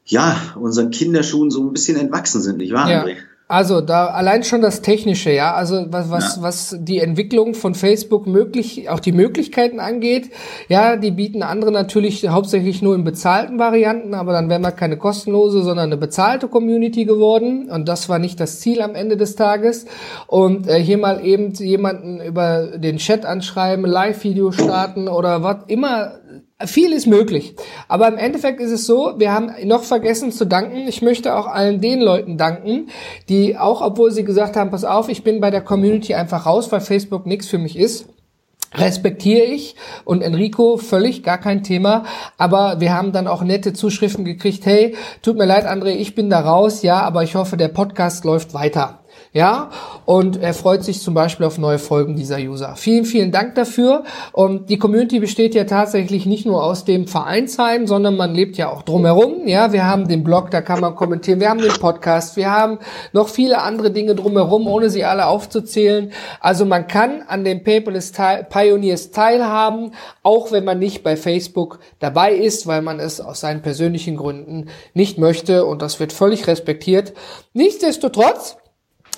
ja 0.04 0.36
unseren 0.54 0.92
Kinderschuhen 0.92 1.50
so 1.50 1.64
ein 1.64 1.72
bisschen 1.72 1.96
entwachsen 1.96 2.40
sind, 2.40 2.58
nicht 2.58 2.72
wahr, 2.72 2.88
ja. 2.88 3.02
André? 3.02 3.16
Also 3.54 3.80
da 3.80 4.06
allein 4.06 4.42
schon 4.42 4.62
das 4.62 4.82
Technische, 4.82 5.30
ja, 5.30 5.54
also 5.54 5.86
was 5.88 6.10
was 6.10 6.36
ja. 6.38 6.42
was 6.42 6.76
die 6.76 6.98
Entwicklung 6.98 7.54
von 7.54 7.76
Facebook 7.76 8.26
möglich, 8.26 8.90
auch 8.90 8.98
die 8.98 9.12
Möglichkeiten 9.12 9.78
angeht, 9.78 10.30
ja, 10.66 10.96
die 10.96 11.12
bieten 11.12 11.44
andere 11.44 11.70
natürlich 11.70 12.28
hauptsächlich 12.28 12.82
nur 12.82 12.96
in 12.96 13.04
bezahlten 13.04 13.60
Varianten, 13.60 14.14
aber 14.14 14.32
dann 14.32 14.48
wären 14.48 14.62
wir 14.62 14.72
keine 14.72 14.96
kostenlose, 14.96 15.62
sondern 15.62 15.84
eine 15.84 15.96
bezahlte 15.96 16.48
Community 16.48 17.04
geworden 17.04 17.70
und 17.70 17.88
das 17.88 18.08
war 18.08 18.18
nicht 18.18 18.40
das 18.40 18.58
Ziel 18.58 18.82
am 18.82 18.96
Ende 18.96 19.16
des 19.16 19.36
Tages. 19.36 19.86
Und 20.26 20.66
äh, 20.66 20.82
hier 20.82 20.98
mal 20.98 21.24
eben 21.24 21.52
jemanden 21.52 22.20
über 22.20 22.76
den 22.76 22.96
Chat 22.96 23.24
anschreiben, 23.24 23.84
Live-Video 23.84 24.50
starten 24.50 25.06
oder 25.06 25.44
was 25.44 25.58
immer 25.68 26.14
viel 26.66 26.92
ist 26.92 27.06
möglich. 27.06 27.54
Aber 27.88 28.08
im 28.08 28.16
Endeffekt 28.16 28.60
ist 28.60 28.70
es 28.70 28.86
so, 28.86 29.14
wir 29.18 29.32
haben 29.32 29.50
noch 29.64 29.84
vergessen 29.84 30.32
zu 30.32 30.44
danken. 30.44 30.88
Ich 30.88 31.02
möchte 31.02 31.34
auch 31.36 31.46
allen 31.46 31.80
den 31.80 32.00
Leuten 32.00 32.36
danken, 32.38 32.88
die 33.28 33.56
auch, 33.56 33.80
obwohl 33.80 34.10
sie 34.10 34.24
gesagt 34.24 34.56
haben, 34.56 34.70
pass 34.70 34.84
auf, 34.84 35.08
ich 35.08 35.24
bin 35.24 35.40
bei 35.40 35.50
der 35.50 35.62
Community 35.62 36.14
einfach 36.14 36.46
raus, 36.46 36.70
weil 36.72 36.80
Facebook 36.80 37.26
nichts 37.26 37.48
für 37.48 37.58
mich 37.58 37.78
ist. 37.78 38.06
Respektiere 38.76 39.44
ich 39.44 39.76
und 40.04 40.20
Enrico 40.20 40.78
völlig 40.78 41.22
gar 41.22 41.38
kein 41.38 41.62
Thema, 41.62 42.04
aber 42.38 42.80
wir 42.80 42.92
haben 42.92 43.12
dann 43.12 43.28
auch 43.28 43.42
nette 43.42 43.72
Zuschriften 43.72 44.24
gekriegt, 44.24 44.66
hey, 44.66 44.96
tut 45.22 45.36
mir 45.36 45.44
leid, 45.44 45.64
André, 45.64 45.90
ich 45.90 46.16
bin 46.16 46.28
da 46.28 46.40
raus, 46.40 46.82
ja, 46.82 47.00
aber 47.02 47.22
ich 47.22 47.36
hoffe, 47.36 47.56
der 47.56 47.68
Podcast 47.68 48.24
läuft 48.24 48.52
weiter. 48.52 49.03
Ja, 49.36 49.70
und 50.04 50.40
er 50.40 50.54
freut 50.54 50.84
sich 50.84 51.02
zum 51.02 51.12
Beispiel 51.12 51.44
auf 51.44 51.58
neue 51.58 51.80
Folgen 51.80 52.14
dieser 52.14 52.38
User. 52.38 52.76
Vielen, 52.76 53.04
vielen 53.04 53.32
Dank 53.32 53.56
dafür. 53.56 54.04
Und 54.30 54.70
die 54.70 54.78
Community 54.78 55.18
besteht 55.18 55.56
ja 55.56 55.64
tatsächlich 55.64 56.24
nicht 56.24 56.46
nur 56.46 56.62
aus 56.62 56.84
dem 56.84 57.08
Vereinsheim, 57.08 57.88
sondern 57.88 58.16
man 58.16 58.32
lebt 58.32 58.56
ja 58.56 58.70
auch 58.70 58.82
drumherum. 58.82 59.48
Ja, 59.48 59.72
wir 59.72 59.86
haben 59.86 60.06
den 60.06 60.22
Blog, 60.22 60.52
da 60.52 60.60
kann 60.60 60.78
man 60.78 60.94
kommentieren. 60.94 61.40
Wir 61.40 61.50
haben 61.50 61.60
den 61.60 61.72
Podcast. 61.72 62.36
Wir 62.36 62.52
haben 62.52 62.78
noch 63.12 63.28
viele 63.28 63.60
andere 63.60 63.90
Dinge 63.90 64.14
drumherum, 64.14 64.68
ohne 64.68 64.88
sie 64.88 65.04
alle 65.04 65.26
aufzuzählen. 65.26 66.12
Also 66.38 66.64
man 66.64 66.86
kann 66.86 67.24
an 67.26 67.42
den 67.42 67.64
Paperless 67.64 68.12
Pioneers 68.48 69.10
teilhaben, 69.10 69.94
auch 70.22 70.52
wenn 70.52 70.62
man 70.62 70.78
nicht 70.78 71.02
bei 71.02 71.16
Facebook 71.16 71.80
dabei 71.98 72.34
ist, 72.34 72.68
weil 72.68 72.82
man 72.82 73.00
es 73.00 73.20
aus 73.20 73.40
seinen 73.40 73.62
persönlichen 73.62 74.14
Gründen 74.14 74.66
nicht 74.92 75.18
möchte. 75.18 75.64
Und 75.64 75.82
das 75.82 75.98
wird 75.98 76.12
völlig 76.12 76.46
respektiert. 76.46 77.14
Nichtsdestotrotz, 77.52 78.58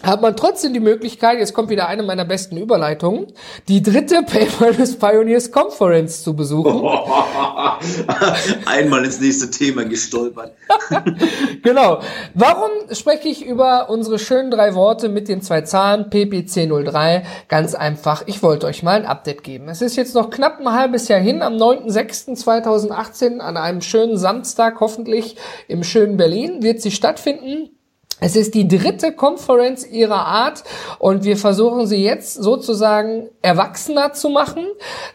hat 0.03 0.21
man 0.21 0.37
trotzdem 0.37 0.75
die 0.75 0.81
Möglichkeit, 0.81 1.39
jetzt 1.39 1.55
kommt 1.55 1.71
wieder 1.71 1.89
eine 1.89 2.03
meiner 2.03 2.25
besten 2.25 2.57
Überleitungen, 2.59 3.29
die 3.67 3.83
dritte 3.83 4.23
Paperless 4.23 4.97
Pioneers 4.97 5.51
Conference 5.51 6.23
zu 6.23 6.37
besuchen. 6.37 6.87
Einmal 8.67 9.05
ins 9.05 9.21
nächste 9.21 9.51
Thema 9.51 9.85
gestolpert. 9.85 10.53
genau. 11.63 12.01
Warum 12.35 12.71
spreche 12.93 13.29
ich 13.29 13.45
über 13.45 13.89
unsere 13.89 14.19
schönen 14.19 14.51
drei 14.51 14.75
Worte 14.75 15.09
mit 15.09 15.29
den 15.29 15.41
zwei 15.41 15.63
Zahlen 15.63 16.11
PPC03? 16.11 17.23
Ganz 17.49 17.75
einfach, 17.75 18.23
ich 18.27 18.43
wollte 18.43 18.67
euch 18.67 18.83
mal 18.83 19.01
ein 19.01 19.07
Update 19.07 19.43
geben. 19.45 19.69
Es 19.69 19.81
ist 19.81 19.97
jetzt 19.97 20.15
noch 20.15 20.31
knapp 20.31 20.61
ein 20.61 20.73
halbes 20.73 21.09
Jahr 21.09 21.21
hin, 21.21 21.43
am 21.43 21.55
9.06.2018, 21.55 23.39
an 23.39 23.57
einem 23.57 23.81
schönen 23.81 24.19
Samstag, 24.19 24.79
hoffentlich 24.81 25.37
im 25.69 25.83
schönen 25.83 26.17
Berlin, 26.17 26.63
wird 26.63 26.83
sie 26.83 26.91
stattfinden. 26.91 27.71
Es 28.19 28.35
ist 28.35 28.55
die 28.55 28.67
dritte 28.67 29.13
Konferenz 29.13 29.87
ihrer 29.87 30.25
Art 30.25 30.65
und 30.99 31.25
wir 31.25 31.37
versuchen 31.37 31.87
sie 31.87 32.03
jetzt 32.03 32.33
sozusagen 32.33 33.29
erwachsener 33.43 34.15
zu 34.15 34.31
machen. 34.31 34.65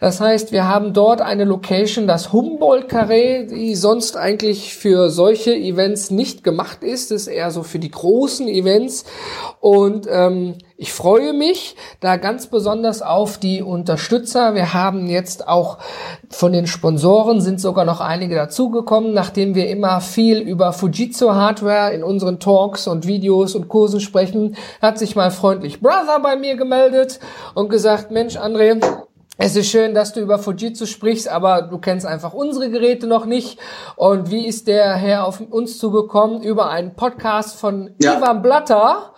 Das 0.00 0.20
heißt, 0.20 0.52
wir 0.52 0.68
haben 0.68 0.92
dort 0.92 1.20
eine 1.20 1.44
Location, 1.44 2.06
das 2.06 2.32
Humboldt-Carré, 2.32 3.48
die 3.48 3.74
sonst 3.74 4.16
eigentlich 4.16 4.76
für 4.76 5.10
solche 5.10 5.52
Events 5.52 6.12
nicht 6.12 6.44
gemacht 6.44 6.84
ist. 6.84 7.10
Das 7.10 7.22
ist 7.22 7.26
eher 7.26 7.50
so 7.50 7.64
für 7.64 7.80
die 7.80 7.90
großen 7.90 8.46
Events. 8.46 9.04
Und 9.58 10.06
ähm, 10.08 10.54
ich 10.76 10.92
freue 10.92 11.32
mich 11.32 11.76
da 12.00 12.16
ganz 12.16 12.46
besonders 12.46 13.02
auf 13.02 13.38
die 13.38 13.62
Unterstützer. 13.62 14.54
Wir 14.54 14.74
haben 14.74 15.06
jetzt 15.06 15.46
auch 15.46 15.78
von 16.30 16.52
den 16.52 16.66
Sponsoren 16.66 17.40
sind 17.40 17.60
sogar 17.60 17.84
noch 17.84 18.00
einige 18.00 18.34
dazugekommen, 18.34 19.12
nachdem 19.12 19.54
wir 19.54 19.68
immer 19.68 20.00
viel 20.00 20.38
über 20.38 20.72
Fujitsu 20.72 21.32
Hardware 21.32 21.92
in 21.92 22.02
unseren 22.02 22.40
Talks 22.40 22.86
und 22.86 23.06
Videos 23.06 23.54
und 23.54 23.68
Kursen 23.68 24.00
sprechen, 24.00 24.56
hat 24.80 24.98
sich 24.98 25.14
mal 25.14 25.30
freundlich 25.30 25.80
Brother 25.80 26.20
bei 26.22 26.36
mir 26.36 26.56
gemeldet 26.56 27.20
und 27.54 27.68
gesagt, 27.68 28.10
Mensch, 28.10 28.36
André, 28.36 28.80
es 29.38 29.56
ist 29.56 29.70
schön, 29.70 29.94
dass 29.94 30.12
du 30.12 30.20
über 30.20 30.38
Fujitsu 30.38 30.86
sprichst, 30.86 31.28
aber 31.28 31.62
du 31.62 31.78
kennst 31.78 32.06
einfach 32.06 32.32
unsere 32.32 32.70
Geräte 32.70 33.06
noch 33.06 33.24
nicht. 33.24 33.58
Und 33.96 34.30
wie 34.30 34.46
ist 34.46 34.68
der 34.68 34.94
Herr 34.94 35.26
auf 35.26 35.40
uns 35.40 35.78
zugekommen? 35.78 36.42
Über 36.42 36.70
einen 36.70 36.94
Podcast 36.94 37.58
von 37.58 37.94
ja. 38.00 38.18
Ivan 38.18 38.42
Blatter. 38.42 39.12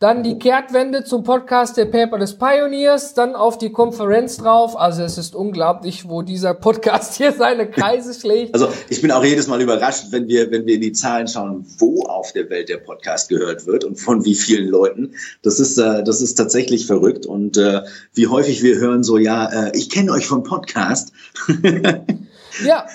Dann 0.00 0.22
die 0.22 0.38
Kehrtwende 0.38 1.02
zum 1.02 1.24
Podcast 1.24 1.76
der 1.76 1.86
Paper 1.86 2.18
des 2.18 2.38
Pioneers, 2.38 3.14
dann 3.14 3.34
auf 3.34 3.58
die 3.58 3.72
Konferenz 3.72 4.36
drauf. 4.36 4.78
Also 4.78 5.02
es 5.02 5.18
ist 5.18 5.34
unglaublich, 5.34 6.08
wo 6.08 6.22
dieser 6.22 6.54
Podcast 6.54 7.16
hier 7.16 7.32
seine 7.32 7.68
Kreise 7.68 8.14
schlägt. 8.20 8.54
Also 8.54 8.68
ich 8.88 9.02
bin 9.02 9.10
auch 9.10 9.24
jedes 9.24 9.48
Mal 9.48 9.60
überrascht, 9.60 10.04
wenn 10.12 10.28
wir, 10.28 10.52
wenn 10.52 10.66
wir 10.66 10.76
in 10.76 10.82
die 10.82 10.92
Zahlen 10.92 11.26
schauen, 11.26 11.66
wo 11.78 12.04
auf 12.04 12.32
der 12.32 12.48
Welt 12.48 12.68
der 12.68 12.76
Podcast 12.76 13.28
gehört 13.28 13.66
wird 13.66 13.82
und 13.82 13.96
von 13.96 14.24
wie 14.24 14.36
vielen 14.36 14.68
Leuten. 14.68 15.16
Das 15.42 15.58
ist, 15.58 15.78
äh, 15.78 16.04
das 16.04 16.22
ist 16.22 16.36
tatsächlich 16.36 16.86
verrückt. 16.86 17.26
Und 17.26 17.56
äh, 17.56 17.82
wie 18.14 18.28
häufig 18.28 18.62
wir 18.62 18.76
hören 18.76 19.02
so, 19.02 19.18
ja, 19.18 19.46
äh, 19.66 19.76
ich 19.76 19.90
kenne 19.90 20.12
euch 20.12 20.28
vom 20.28 20.44
Podcast. 20.44 21.10
ja. 22.64 22.86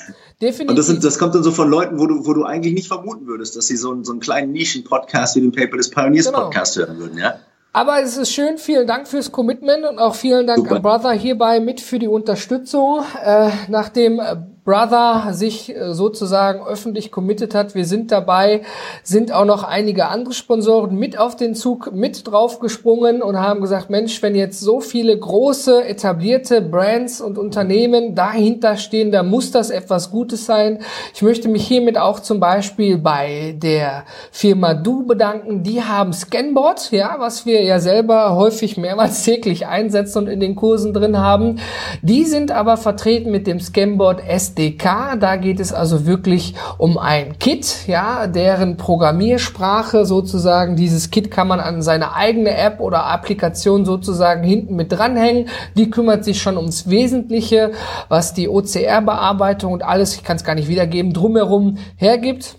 Definitiv. 0.44 0.70
Und 0.70 0.78
das, 0.78 0.88
sind, 0.88 1.04
das 1.06 1.18
kommt 1.18 1.36
dann 1.36 1.44
so 1.44 1.52
von 1.52 1.70
Leuten, 1.70 2.00
wo 2.00 2.06
du, 2.06 2.26
wo 2.26 2.34
du 2.34 2.44
eigentlich 2.44 2.74
nicht 2.74 2.88
vermuten 2.88 3.28
würdest, 3.28 3.56
dass 3.56 3.68
sie 3.68 3.78
so, 3.78 3.92
einen, 3.92 4.04
so 4.04 4.12
einen 4.12 4.20
kleinen 4.20 4.52
Nischen-Podcast 4.52 5.38
wie 5.38 5.42
den 5.42 5.54
Paperless 5.54 5.90
Pioneers 5.90 6.26
genau. 6.26 6.42
Podcast 6.42 6.76
hören 6.76 7.00
würden, 7.00 7.18
ja? 7.18 7.36
Aber 7.72 8.02
es 8.02 8.18
ist 8.18 8.32
schön, 8.32 8.58
vielen 8.58 8.86
Dank 8.86 9.08
fürs 9.08 9.32
Commitment 9.32 9.86
und 9.86 9.98
auch 9.98 10.16
vielen 10.16 10.46
Dank 10.46 10.60
Super. 10.60 10.76
an 10.76 10.82
Brother 10.82 11.12
hierbei 11.14 11.62
mit 11.62 11.80
für 11.80 11.98
die 11.98 12.10
Unterstützung. 12.10 13.04
Äh, 13.24 13.52
nachdem 13.70 14.22
Brother 14.66 15.34
sich 15.34 15.76
äh, 15.76 15.94
sozusagen 15.94 16.66
öffentlich 16.66 17.12
committed 17.12 17.54
hat. 17.54 17.76
Wir 17.76 17.84
sind 17.84 18.14
dabei, 18.14 18.62
sind 19.04 19.34
auch 19.34 19.44
noch 19.44 19.64
einige 19.64 20.08
andere 20.08 20.34
Sponsoren 20.34 20.96
mit 20.96 21.18
auf 21.18 21.36
den 21.36 21.54
Zug 21.54 21.92
mit 21.92 22.26
draufgesprungen 22.26 23.22
und 23.22 23.38
haben 23.38 23.60
gesagt, 23.60 23.90
Mensch, 23.90 24.22
wenn 24.22 24.36
jetzt 24.36 24.62
so 24.62 24.80
viele 24.80 25.18
große 25.18 25.84
etablierte 25.84 26.62
Brands 26.62 27.20
und 27.20 27.38
Unternehmen 27.38 28.16
dahinter 28.16 28.78
stehen, 28.78 29.12
da 29.12 29.22
muss 29.22 29.52
das 29.52 29.70
etwas 29.70 30.12
Gutes 30.12 30.46
sein. 30.46 30.80
Ich 31.14 31.22
möchte 31.22 31.50
mich 31.50 31.68
hiermit 31.68 31.98
auch 31.98 32.22
zum 32.22 32.40
Beispiel 32.40 32.98
bei 32.98 33.56
der 33.62 34.06
Firma 34.32 34.76
Du 34.76 35.06
bedanken. 35.06 35.64
Die 35.64 35.84
haben 35.84 36.14
Scanboard, 36.14 36.92
ja, 36.92 37.16
was 37.18 37.46
wir 37.46 37.64
ja 37.64 37.80
selber 37.80 38.36
häufig 38.38 38.78
mehrmals 38.78 39.24
täglich 39.26 39.68
einsetzen 39.68 40.20
und 40.20 40.28
in 40.28 40.40
den 40.40 40.56
Kursen 40.56 40.94
drin 40.94 41.18
haben. 41.18 41.60
Die 42.02 42.24
sind 42.24 42.52
aber 42.52 42.78
vertreten 42.78 43.30
mit 43.30 43.46
dem 43.46 43.60
Scanboard 43.60 44.26
S 44.26 44.53
SDK. 44.54 45.18
Da 45.20 45.36
geht 45.36 45.60
es 45.60 45.74
also 45.74 46.06
wirklich 46.06 46.56
um 46.78 46.98
ein 46.98 47.40
Kit, 47.40 47.88
ja, 47.88 48.28
deren 48.28 48.78
Programmiersprache 48.78 50.06
sozusagen. 50.06 50.76
Dieses 50.76 51.12
Kit 51.12 51.32
kann 51.32 51.48
man 51.48 51.60
an 51.60 51.82
seine 51.82 52.16
eigene 52.16 52.56
App 52.56 52.80
oder 52.80 53.06
Applikation 53.06 53.86
sozusagen 53.86 54.44
hinten 54.44 54.76
mit 54.76 54.92
dranhängen. 54.92 55.50
Die 55.76 55.90
kümmert 55.90 56.24
sich 56.24 56.42
schon 56.42 56.58
ums 56.58 56.90
Wesentliche, 56.90 57.72
was 58.10 58.34
die 58.34 58.48
OCR-Bearbeitung 58.48 59.74
und 59.74 59.84
alles, 59.84 60.16
ich 60.16 60.24
kann 60.24 60.38
es 60.38 60.44
gar 60.44 60.56
nicht 60.56 60.68
wiedergeben, 60.68 61.14
drumherum 61.14 61.78
hergibt. 61.96 62.56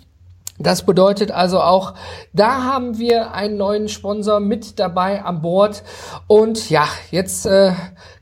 Das 0.58 0.86
bedeutet 0.86 1.32
also 1.32 1.60
auch, 1.60 1.94
da 2.32 2.62
haben 2.62 2.98
wir 2.98 3.32
einen 3.32 3.56
neuen 3.56 3.88
Sponsor 3.88 4.38
mit 4.38 4.78
dabei 4.78 5.24
an 5.24 5.42
Bord. 5.42 5.82
Und 6.28 6.70
ja, 6.70 6.86
jetzt 7.10 7.44
äh, 7.46 7.72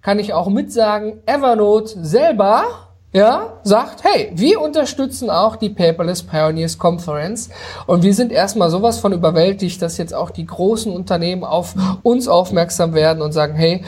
kann 0.01 0.19
ich 0.19 0.33
auch 0.33 0.49
mitsagen, 0.49 1.21
Evernote 1.27 2.03
selber 2.03 2.82
ja, 3.13 3.59
sagt, 3.63 4.05
hey, 4.05 4.33
wir 4.35 4.61
unterstützen 4.61 5.29
auch 5.29 5.57
die 5.57 5.69
Paperless 5.69 6.23
Pioneers 6.23 6.79
Conference 6.79 7.51
und 7.87 8.03
wir 8.03 8.15
sind 8.15 8.33
erstmal 8.33 8.71
sowas 8.71 8.99
von 8.99 9.13
überwältigt, 9.13 9.83
dass 9.83 9.99
jetzt 9.99 10.15
auch 10.15 10.31
die 10.31 10.47
großen 10.47 10.91
Unternehmen 10.91 11.45
auf 11.45 11.75
uns 12.03 12.27
aufmerksam 12.27 12.95
werden 12.95 13.23
und 13.23 13.33
sagen, 13.33 13.55
hey, 13.55 13.85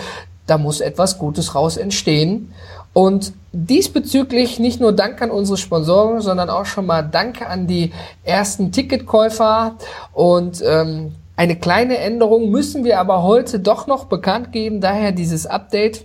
da 0.46 0.58
muss 0.58 0.80
etwas 0.80 1.18
Gutes 1.18 1.54
raus 1.54 1.78
entstehen. 1.78 2.52
Und 2.92 3.32
diesbezüglich 3.52 4.60
nicht 4.60 4.80
nur 4.80 4.92
Dank 4.92 5.20
an 5.20 5.30
unsere 5.30 5.56
Sponsoren, 5.56 6.20
sondern 6.20 6.50
auch 6.50 6.66
schon 6.66 6.86
mal 6.86 7.02
Danke 7.02 7.46
an 7.46 7.66
die 7.66 7.92
ersten 8.24 8.72
Ticketkäufer 8.72 9.76
und 10.12 10.62
ähm, 10.64 11.12
eine 11.36 11.56
kleine 11.56 11.98
Änderung 11.98 12.50
müssen 12.50 12.84
wir 12.84 13.00
aber 13.00 13.24
heute 13.24 13.58
doch 13.58 13.88
noch 13.88 14.04
bekannt 14.04 14.52
geben, 14.52 14.80
daher 14.80 15.10
dieses 15.10 15.46
Update. 15.46 16.04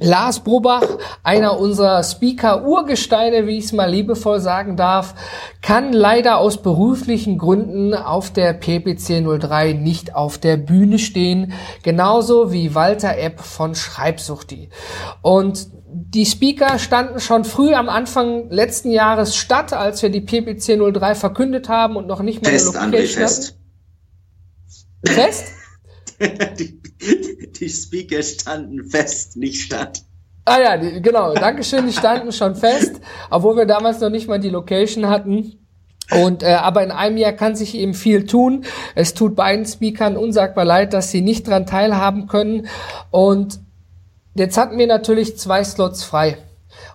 Lars 0.00 0.40
Brobach, 0.40 0.86
einer 1.22 1.58
unserer 1.58 2.02
Speaker-Urgesteine, 2.02 3.46
wie 3.46 3.58
ich 3.58 3.66
es 3.66 3.72
mal 3.72 3.90
liebevoll 3.90 4.40
sagen 4.40 4.76
darf, 4.76 5.14
kann 5.62 5.92
leider 5.92 6.38
aus 6.38 6.62
beruflichen 6.62 7.38
Gründen 7.38 7.94
auf 7.94 8.32
der 8.32 8.52
PPC 8.52 9.24
03 9.24 9.72
nicht 9.72 10.14
auf 10.14 10.38
der 10.38 10.56
Bühne 10.56 10.98
stehen, 10.98 11.52
genauso 11.82 12.52
wie 12.52 12.74
Walter 12.74 13.16
Epp 13.18 13.40
von 13.40 13.74
Schreibsuchti. 13.74 14.70
Und 15.22 15.68
die 15.88 16.26
Speaker 16.26 16.78
standen 16.78 17.20
schon 17.20 17.44
früh 17.44 17.72
am 17.72 17.88
Anfang 17.88 18.50
letzten 18.50 18.90
Jahres 18.90 19.34
statt, 19.34 19.72
als 19.72 20.02
wir 20.02 20.10
die 20.10 20.20
PPC 20.20 20.78
03 20.78 21.14
verkündet 21.14 21.68
haben 21.68 21.96
und 21.96 22.06
noch 22.06 22.20
nicht 22.20 22.42
mal 22.42 22.50
fest, 22.50 22.76
André, 22.76 23.06
fest. 23.06 23.58
Fest? 25.04 25.44
die, 26.58 26.82
die 27.60 27.68
Speaker 27.68 28.22
standen 28.22 28.88
fest, 28.88 29.36
nicht 29.36 29.62
statt. 29.62 30.02
Ah 30.44 30.60
ja, 30.60 30.76
die, 30.76 31.02
genau. 31.02 31.34
Dankeschön, 31.34 31.86
die 31.86 31.92
standen 31.92 32.32
schon 32.32 32.54
fest, 32.54 33.00
obwohl 33.30 33.56
wir 33.56 33.66
damals 33.66 34.00
noch 34.00 34.10
nicht 34.10 34.28
mal 34.28 34.38
die 34.38 34.50
Location 34.50 35.08
hatten. 35.08 35.58
Und 36.12 36.44
äh, 36.44 36.54
aber 36.54 36.84
in 36.84 36.92
einem 36.92 37.16
Jahr 37.16 37.32
kann 37.32 37.56
sich 37.56 37.74
eben 37.74 37.94
viel 37.94 38.26
tun. 38.26 38.64
Es 38.94 39.14
tut 39.14 39.34
beiden 39.34 39.66
Speakern 39.66 40.16
unsagbar 40.16 40.64
leid, 40.64 40.92
dass 40.92 41.10
sie 41.10 41.20
nicht 41.20 41.48
dran 41.48 41.66
teilhaben 41.66 42.28
können. 42.28 42.68
Und 43.10 43.58
jetzt 44.34 44.56
hatten 44.56 44.78
wir 44.78 44.86
natürlich 44.86 45.36
zwei 45.36 45.64
Slots 45.64 46.04
frei. 46.04 46.38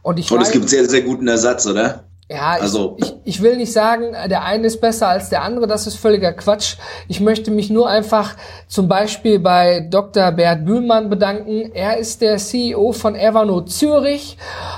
Und 0.01 0.17
ich 0.17 0.31
Und 0.31 0.41
es 0.41 0.51
gibt 0.51 0.69
sehr, 0.69 0.87
sehr 0.87 1.01
guten 1.01 1.27
Ersatz, 1.27 1.67
oder? 1.67 2.05
Ja, 2.31 2.51
also 2.61 2.95
ich, 2.97 3.13
ich, 3.25 3.41
will 3.41 3.57
nicht 3.57 3.73
sagen, 3.73 4.13
der 4.29 4.45
eine 4.45 4.67
ist 4.67 4.79
besser 4.79 5.09
als 5.09 5.27
der 5.27 5.41
andere, 5.41 5.67
das 5.67 5.85
ist 5.85 5.97
völliger 5.97 6.31
Quatsch. 6.31 6.77
Ich 7.09 7.19
möchte 7.19 7.51
mich 7.51 7.69
nur 7.69 7.89
einfach 7.89 8.37
zum 8.69 8.87
Beispiel 8.87 9.37
bei 9.39 9.85
Dr. 9.89 10.31
Bert 10.31 10.63
Bühlmann 10.63 11.09
bedanken. 11.09 11.71
Er 11.73 11.97
ist 11.97 12.21
der 12.21 12.37
CEO 12.37 12.93
von 12.93 13.15
Evernote 13.15 13.65
Zürich 13.65 14.37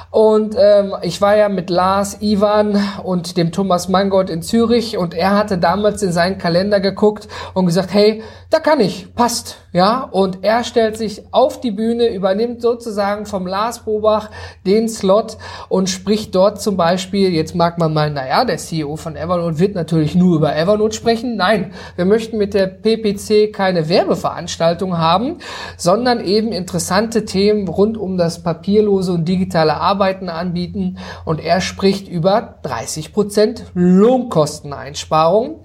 und 0.09 0.55
ähm, 0.57 0.95
ich 1.03 1.21
war 1.21 1.37
ja 1.37 1.47
mit 1.47 1.69
Lars, 1.69 2.17
Ivan 2.21 2.83
und 3.03 3.37
dem 3.37 3.51
Thomas 3.51 3.87
Mangold 3.87 4.31
in 4.31 4.41
Zürich 4.41 4.97
und 4.97 5.13
er 5.13 5.37
hatte 5.37 5.59
damals 5.59 6.01
in 6.01 6.11
seinen 6.11 6.39
Kalender 6.39 6.79
geguckt 6.79 7.27
und 7.53 7.67
gesagt, 7.67 7.93
hey, 7.93 8.23
da 8.49 8.59
kann 8.59 8.79
ich, 8.79 9.13
passt, 9.13 9.57
ja. 9.73 10.03
Und 10.03 10.43
er 10.43 10.63
stellt 10.63 10.97
sich 10.97 11.23
auf 11.31 11.59
die 11.59 11.71
Bühne, 11.71 12.07
übernimmt 12.13 12.61
sozusagen 12.61 13.25
vom 13.25 13.47
Lars 13.47 13.79
Bobach 13.79 14.29
den 14.65 14.87
Slot 14.87 15.37
und 15.67 15.89
spricht 15.89 16.33
dort 16.35 16.61
zum 16.61 16.77
Beispiel, 16.77 17.33
jetzt 17.33 17.55
mag 17.55 17.77
man 17.79 17.93
meinen, 17.93 18.13
naja, 18.13 18.45
der 18.45 18.57
CEO 18.57 18.95
von 18.95 19.15
Evernote 19.15 19.59
wird 19.59 19.75
natürlich 19.75 20.15
nur 20.15 20.37
über 20.37 20.55
Evernote 20.55 20.95
sprechen. 20.95 21.35
Nein, 21.35 21.73
wir 21.95 22.05
möchten 22.05 22.37
mit 22.37 22.53
der 22.53 22.67
PPC 22.67 23.51
keine 23.51 23.89
Werbeveranstaltung 23.89 24.97
haben, 24.97 25.39
sondern 25.77 26.23
eben 26.23 26.51
interessante 26.51 27.25
Themen 27.25 27.67
rund 27.67 27.97
um 27.97 28.17
das 28.17 28.43
papierlose 28.43 29.13
und 29.13 29.27
digitale 29.27 29.75
Arbeiten 29.75 30.29
anbieten. 30.29 30.99
Und 31.25 31.43
er 31.43 31.61
spricht 31.61 32.07
über 32.07 32.59
30 32.61 33.13
Prozent 33.13 33.65
Lohnkosteneinsparung. 33.73 35.63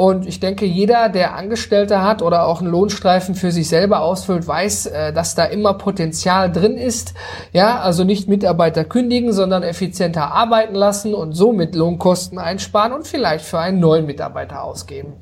Und 0.00 0.26
ich 0.26 0.40
denke, 0.40 0.64
jeder, 0.64 1.10
der 1.10 1.36
Angestellte 1.36 2.02
hat 2.02 2.22
oder 2.22 2.46
auch 2.46 2.62
einen 2.62 2.70
Lohnstreifen 2.70 3.34
für 3.34 3.52
sich 3.52 3.68
selber 3.68 4.00
ausfüllt, 4.00 4.48
weiß, 4.48 4.86
äh, 4.86 5.12
dass 5.12 5.34
da 5.34 5.44
immer 5.44 5.74
Potenzial 5.74 6.50
drin 6.50 6.78
ist. 6.78 7.12
Ja, 7.52 7.80
also 7.80 8.02
nicht 8.04 8.26
Mitarbeiter 8.26 8.84
kündigen, 8.84 9.34
sondern 9.34 9.62
effizienter 9.62 10.32
arbeiten 10.32 10.74
lassen 10.74 11.12
und 11.12 11.34
somit 11.34 11.74
Lohnkosten 11.74 12.38
einsparen 12.38 12.94
und 12.94 13.06
vielleicht 13.06 13.44
für 13.44 13.58
einen 13.58 13.78
neuen 13.78 14.06
Mitarbeiter 14.06 14.64
ausgeben. 14.64 15.12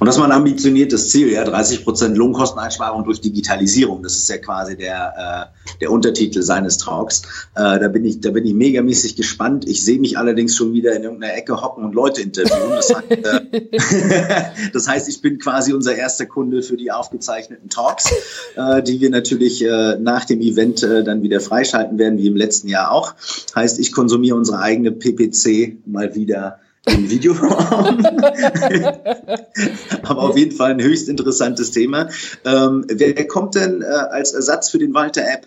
Und 0.00 0.06
das 0.06 0.18
war 0.18 0.24
ein 0.24 0.32
ambitioniertes 0.32 1.10
Ziel, 1.10 1.30
ja, 1.30 1.44
30 1.44 1.84
Prozent 1.84 2.16
Lohnkosteneinsparung 2.16 3.04
durch 3.04 3.20
Digitalisierung. 3.20 4.02
Das 4.02 4.14
ist 4.14 4.28
ja 4.28 4.38
quasi 4.38 4.76
der, 4.76 5.50
äh, 5.52 5.76
der 5.80 5.90
Untertitel 5.90 6.42
seines 6.42 6.78
Talks. 6.78 7.22
Äh, 7.54 7.78
da 7.78 7.88
bin 7.88 8.04
ich, 8.04 8.20
da 8.20 8.30
bin 8.30 8.44
ich 8.44 8.54
megamäßig 8.54 9.16
gespannt. 9.16 9.66
Ich 9.68 9.84
sehe 9.84 9.98
mich 9.98 10.18
allerdings 10.18 10.56
schon 10.56 10.72
wieder 10.72 10.94
in 10.94 11.02
irgendeiner 11.02 11.34
Ecke 11.34 11.60
hocken 11.60 11.84
und 11.84 11.94
Leute 11.94 12.22
interviewen. 12.22 12.70
Das 12.76 12.94
heißt, 12.94 13.10
äh, 13.10 14.70
das 14.72 14.88
heißt 14.88 15.08
ich 15.08 15.20
bin 15.20 15.38
quasi 15.38 15.72
unser 15.72 15.94
erster 15.94 16.26
Kunde 16.26 16.62
für 16.62 16.76
die 16.76 16.90
aufgezeichneten 16.90 17.68
Talks, 17.68 18.10
äh, 18.56 18.82
die 18.82 19.00
wir 19.00 19.10
natürlich 19.10 19.64
äh, 19.64 19.96
nach 19.98 20.24
dem 20.24 20.40
Event 20.40 20.82
äh, 20.82 21.04
dann 21.04 21.22
wieder 21.22 21.40
freischalten 21.40 21.98
werden, 21.98 22.18
wie 22.18 22.26
im 22.26 22.36
letzten 22.36 22.68
Jahr 22.68 22.90
auch. 22.90 23.14
Heißt, 23.54 23.78
ich 23.78 23.92
konsumiere 23.92 24.36
unsere 24.36 24.58
eigene 24.58 24.92
PPC 24.92 25.78
mal 25.86 26.14
wieder 26.14 26.58
im 26.86 27.08
Videoraum. 27.10 28.04
Aber 30.02 30.22
auf 30.22 30.36
jeden 30.36 30.56
Fall 30.56 30.72
ein 30.72 30.82
höchst 30.82 31.08
interessantes 31.08 31.70
Thema. 31.70 32.08
Ähm, 32.44 32.84
wer, 32.88 33.26
kommt 33.28 33.54
denn 33.54 33.82
äh, 33.82 33.84
als 33.84 34.32
Ersatz 34.32 34.70
für 34.70 34.78
den 34.78 34.92
Walter-App? 34.92 35.46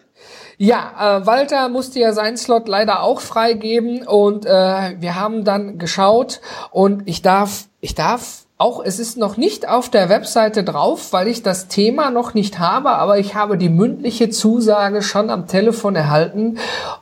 Ja, 0.57 1.19
äh, 1.19 1.25
Walter 1.25 1.67
musste 1.67 1.99
ja 1.99 2.13
seinen 2.13 2.37
Slot 2.37 2.69
leider 2.69 3.01
auch 3.01 3.19
freigeben 3.19 4.07
und 4.07 4.45
äh, 4.45 4.49
wir 4.49 5.15
haben 5.15 5.43
dann 5.43 5.77
geschaut 5.77 6.39
und 6.71 7.03
ich 7.05 7.21
darf, 7.21 7.65
ich 7.81 7.93
darf 7.93 8.44
auch 8.57 8.81
es 8.81 8.99
ist 8.99 9.17
noch 9.17 9.35
nicht 9.35 9.67
auf 9.67 9.89
der 9.89 10.07
Webseite 10.07 10.63
drauf, 10.63 11.11
weil 11.11 11.27
ich 11.27 11.43
das 11.43 11.67
Thema 11.67 12.09
noch 12.09 12.33
nicht 12.33 12.57
habe, 12.57 12.91
aber 12.91 13.19
ich 13.19 13.35
habe 13.35 13.57
die 13.57 13.67
mündliche 13.67 14.29
Zusage 14.29 15.01
schon 15.01 15.29
am 15.29 15.45
Telefon 15.45 15.97
erhalten 15.97 16.57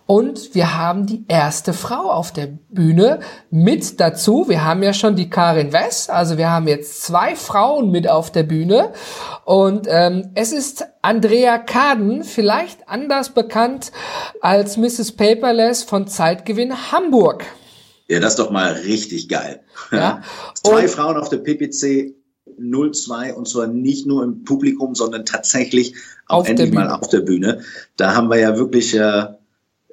und 0.08 0.56
wir 0.56 0.76
haben 0.76 1.06
die 1.06 1.26
erste 1.28 1.74
Frau 1.74 2.10
auf 2.10 2.32
der 2.32 2.48
Bühne 2.70 3.20
mit 3.52 4.00
dazu. 4.00 4.50
Wir 4.50 4.66
haben 4.66 4.82
ja 4.82 4.94
schon 4.94 5.16
die 5.16 5.30
Karin 5.30 5.74
West, 5.74 6.10
also 6.10 6.40
wir 6.40 6.50
haben 6.50 6.68
jetzt 6.68 7.04
zwei 7.04 7.36
Frauen 7.36 7.92
mit 7.92 8.10
auf 8.10 8.32
der 8.32 8.44
Bühne 8.44 8.92
und 9.46 9.86
ähm, 9.88 10.32
es 10.34 10.54
ist 10.54 10.88
Andrea 11.04 11.60
Kaden, 11.60 12.24
vielleicht 12.24 12.90
anders 12.90 13.30
bekannt 13.30 13.92
als 14.42 14.78
Mrs. 14.78 15.12
Paperless 15.12 15.84
von 15.84 16.08
Zeitgewinn 16.08 16.92
Hamburg. 16.92 17.46
Ja, 18.14 18.20
das 18.20 18.34
ist 18.34 18.40
doch 18.40 18.52
mal 18.52 18.72
richtig 18.74 19.28
geil. 19.28 19.62
Ja. 19.92 20.22
Zwei 20.64 20.88
Frauen 20.88 21.18
auf 21.18 21.30
der 21.30 21.38
PPC 21.38 22.14
02 22.60 23.34
und 23.34 23.48
zwar 23.48 23.68
nicht 23.68 24.06
nur 24.06 24.24
im 24.24 24.44
Publikum, 24.44 24.96
sondern 24.96 25.26
tatsächlich 25.26 25.96
auch 26.28 26.46
endlich 26.46 26.72
mal 26.72 26.90
auf 26.90 27.10
der 27.10 27.22
Bühne. 27.22 27.62
Da 27.98 28.16
haben 28.16 28.30
wir 28.30 28.38
ja 28.38 28.56
wirklich 28.58 28.94
äh, 28.94 29.26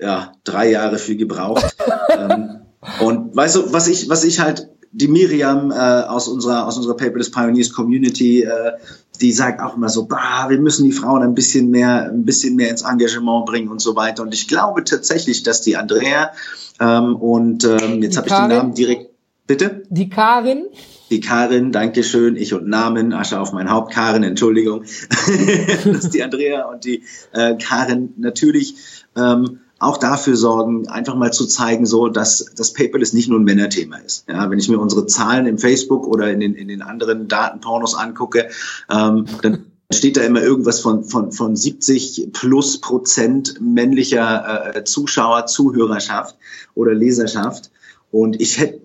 ja, 0.00 0.32
drei 0.44 0.70
Jahre 0.70 0.98
für 0.98 1.16
gebraucht. 1.16 1.76
ähm, 2.18 2.60
und 3.00 3.34
weißt 3.34 3.56
du, 3.56 3.72
was 3.72 3.88
ich, 3.88 4.08
was 4.08 4.24
ich 4.24 4.40
halt, 4.40 4.68
die 4.92 5.08
Miriam 5.08 5.70
äh, 5.70 5.74
aus 5.74 6.28
unserer, 6.28 6.66
aus 6.66 6.76
unserer 6.76 6.96
Paperless 6.96 7.30
Pioneers 7.30 7.72
Community, 7.72 8.42
äh, 8.42 8.72
die 9.20 9.32
sagt 9.32 9.60
auch 9.60 9.76
immer 9.76 9.88
so, 9.88 10.06
bah, 10.06 10.46
wir 10.48 10.58
müssen 10.58 10.84
die 10.84 10.92
Frauen 10.92 11.22
ein 11.22 11.34
bisschen 11.34 11.70
mehr, 11.70 12.10
ein 12.10 12.24
bisschen 12.24 12.56
mehr 12.56 12.70
ins 12.70 12.82
Engagement 12.82 13.46
bringen 13.46 13.68
und 13.68 13.80
so 13.80 13.96
weiter. 13.96 14.22
Und 14.22 14.34
ich 14.34 14.48
glaube 14.48 14.84
tatsächlich, 14.84 15.42
dass 15.42 15.60
die 15.60 15.76
Andrea 15.76 16.32
ähm, 16.80 17.16
und 17.16 17.64
ähm, 17.64 18.02
jetzt 18.02 18.16
habe 18.16 18.28
ich 18.28 18.34
den 18.34 18.48
Namen 18.48 18.74
direkt. 18.74 19.10
Bitte? 19.46 19.82
Die 19.90 20.08
Karin. 20.08 20.66
Die 21.10 21.18
Karin, 21.20 21.72
danke 21.72 22.04
schön. 22.04 22.36
Ich 22.36 22.54
und 22.54 22.68
Namen, 22.68 23.12
Asche 23.12 23.40
auf 23.40 23.52
mein 23.52 23.68
Haupt, 23.68 23.92
Karin, 23.92 24.22
Entschuldigung. 24.22 24.84
dass 25.84 26.10
die 26.10 26.22
Andrea 26.22 26.66
und 26.66 26.84
die 26.84 27.02
äh, 27.32 27.56
Karin 27.56 28.14
natürlich 28.16 28.76
ähm, 29.16 29.58
auch 29.80 29.96
dafür 29.96 30.36
sorgen, 30.36 30.88
einfach 30.88 31.14
mal 31.14 31.32
zu 31.32 31.46
zeigen, 31.46 31.86
so 31.86 32.08
dass 32.08 32.44
das 32.54 32.74
Paperless 32.74 33.14
nicht 33.14 33.28
nur 33.28 33.40
ein 33.40 33.44
Männerthema 33.44 33.96
ist. 33.96 34.26
Ja, 34.28 34.50
wenn 34.50 34.58
ich 34.58 34.68
mir 34.68 34.78
unsere 34.78 35.06
Zahlen 35.06 35.46
im 35.46 35.58
Facebook 35.58 36.06
oder 36.06 36.30
in 36.30 36.38
den, 36.38 36.54
in 36.54 36.68
den 36.68 36.82
anderen 36.82 37.28
Datenpornos 37.28 37.94
angucke, 37.94 38.50
ähm, 38.90 39.24
dann 39.42 39.64
steht 39.90 40.18
da 40.18 40.20
immer 40.20 40.42
irgendwas 40.42 40.80
von, 40.80 41.04
von, 41.04 41.32
von 41.32 41.56
70 41.56 42.28
plus 42.34 42.80
Prozent 42.80 43.58
männlicher 43.60 44.76
äh, 44.76 44.84
Zuschauer, 44.84 45.46
Zuhörerschaft 45.46 46.36
oder 46.74 46.92
Leserschaft. 46.92 47.70
Und 48.10 48.38
ich 48.38 48.58
hätte, 48.58 48.80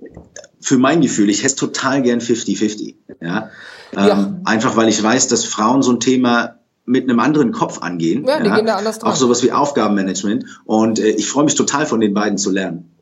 für 0.62 0.78
mein 0.78 1.02
Gefühl, 1.02 1.30
ich 1.30 1.44
hätte 1.44 1.56
total 1.56 2.04
gern 2.04 2.20
50-50. 2.22 2.96
Ja? 3.20 3.50
Ähm, 3.92 4.08
ja. 4.08 4.40
Einfach 4.46 4.78
weil 4.78 4.88
ich 4.88 5.04
weiß, 5.04 5.28
dass 5.28 5.44
Frauen 5.44 5.84
so 5.84 5.92
ein 5.92 6.00
Thema 6.00 6.56
mit 6.86 7.10
einem 7.10 7.20
anderen 7.20 7.52
Kopf 7.52 7.82
angehen. 7.82 8.26
Ja, 8.26 8.40
die 8.40 8.48
ja? 8.48 8.56
gehen 8.56 8.66
da 8.66 8.76
anders 8.76 9.00
dran. 9.00 9.12
Auch 9.12 9.16
sowas 9.16 9.44
wie 9.44 9.52
Aufgabenmanagement. 9.52 10.46
Und 10.66 11.00
äh, 11.00 11.10
ich 11.10 11.28
freue 11.28 11.46
mich 11.46 11.56
total 11.56 11.86
von 11.86 12.00
den 12.00 12.14
beiden 12.14 12.38
zu 12.38 12.52
lernen. 12.52 12.95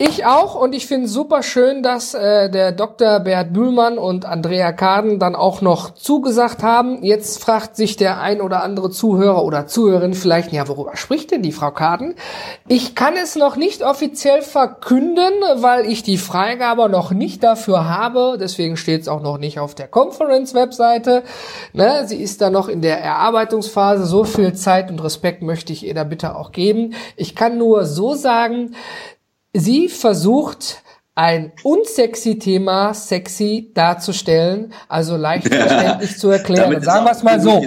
Ich 0.00 0.24
auch 0.24 0.54
und 0.54 0.76
ich 0.76 0.86
finde 0.86 1.08
super 1.08 1.42
schön, 1.42 1.82
dass 1.82 2.14
äh, 2.14 2.48
der 2.48 2.70
Dr. 2.70 3.18
Bert 3.18 3.52
Bühlmann 3.52 3.98
und 3.98 4.26
Andrea 4.26 4.70
Kaden 4.70 5.18
dann 5.18 5.34
auch 5.34 5.60
noch 5.60 5.92
zugesagt 5.92 6.62
haben. 6.62 7.02
Jetzt 7.02 7.42
fragt 7.42 7.74
sich 7.74 7.96
der 7.96 8.20
ein 8.20 8.40
oder 8.40 8.62
andere 8.62 8.90
Zuhörer 8.90 9.42
oder 9.42 9.66
Zuhörerin 9.66 10.14
vielleicht, 10.14 10.52
ja, 10.52 10.68
worüber 10.68 10.96
spricht 10.96 11.32
denn 11.32 11.42
die 11.42 11.50
Frau 11.50 11.72
Kaden? 11.72 12.14
Ich 12.68 12.94
kann 12.94 13.14
es 13.20 13.34
noch 13.34 13.56
nicht 13.56 13.82
offiziell 13.82 14.42
verkünden, 14.42 15.32
weil 15.56 15.84
ich 15.84 16.04
die 16.04 16.16
Freigabe 16.16 16.88
noch 16.88 17.10
nicht 17.10 17.42
dafür 17.42 17.88
habe. 17.88 18.38
Deswegen 18.40 18.76
steht 18.76 19.00
es 19.00 19.08
auch 19.08 19.20
noch 19.20 19.38
nicht 19.38 19.58
auf 19.58 19.74
der 19.74 19.88
Conference-Webseite. 19.88 21.24
Ne, 21.72 22.04
sie 22.06 22.22
ist 22.22 22.40
da 22.40 22.50
noch 22.50 22.68
in 22.68 22.82
der 22.82 23.00
Erarbeitungsphase. 23.02 24.06
So 24.06 24.22
viel 24.22 24.52
Zeit 24.54 24.92
und 24.92 25.02
Respekt 25.02 25.42
möchte 25.42 25.72
ich 25.72 25.84
ihr 25.84 25.94
da 25.94 26.04
bitte 26.04 26.36
auch 26.36 26.52
geben. 26.52 26.94
Ich 27.16 27.34
kann 27.34 27.58
nur 27.58 27.84
so 27.84 28.14
sagen, 28.14 28.76
Sie 29.58 29.88
versucht 29.88 30.82
ein 31.16 31.52
unsexy 31.64 32.38
Thema 32.38 32.94
sexy 32.94 33.72
darzustellen, 33.74 34.72
also 34.88 35.16
leicht 35.16 35.48
verständlich 35.48 36.16
zu 36.16 36.30
erklären. 36.30 36.80
Sagen 36.80 37.04
wir 37.04 37.12
es 37.12 37.22
mal 37.24 37.40
so. 37.40 37.60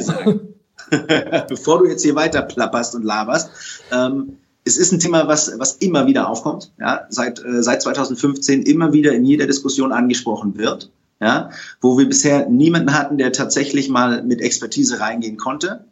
Bevor 1.50 1.80
du 1.80 1.88
jetzt 1.88 2.04
hier 2.04 2.16
weiter 2.16 2.44
plapperst 2.44 2.96
und 2.96 3.04
laberst, 3.04 3.50
ähm, 3.92 4.38
es 4.64 4.78
ist 4.78 4.94
ein 4.94 5.00
Thema, 5.00 5.28
was, 5.28 5.52
was 5.58 5.74
immer 5.78 6.06
wieder 6.06 6.30
aufkommt, 6.30 6.72
ja, 6.80 7.08
seit, 7.10 7.44
äh, 7.44 7.62
seit 7.62 7.82
2015 7.82 8.62
immer 8.62 8.94
wieder 8.94 9.12
in 9.12 9.26
jeder 9.26 9.48
Diskussion 9.48 9.92
angesprochen 9.92 10.58
wird, 10.58 10.92
ja, 11.20 11.50
wo 11.82 11.98
wir 11.98 12.08
bisher 12.08 12.48
niemanden 12.48 12.98
hatten, 12.98 13.18
der 13.18 13.34
tatsächlich 13.34 13.90
mal 13.90 14.24
mit 14.24 14.40
Expertise 14.40 15.00
reingehen 15.02 15.38
konnte 15.38 15.86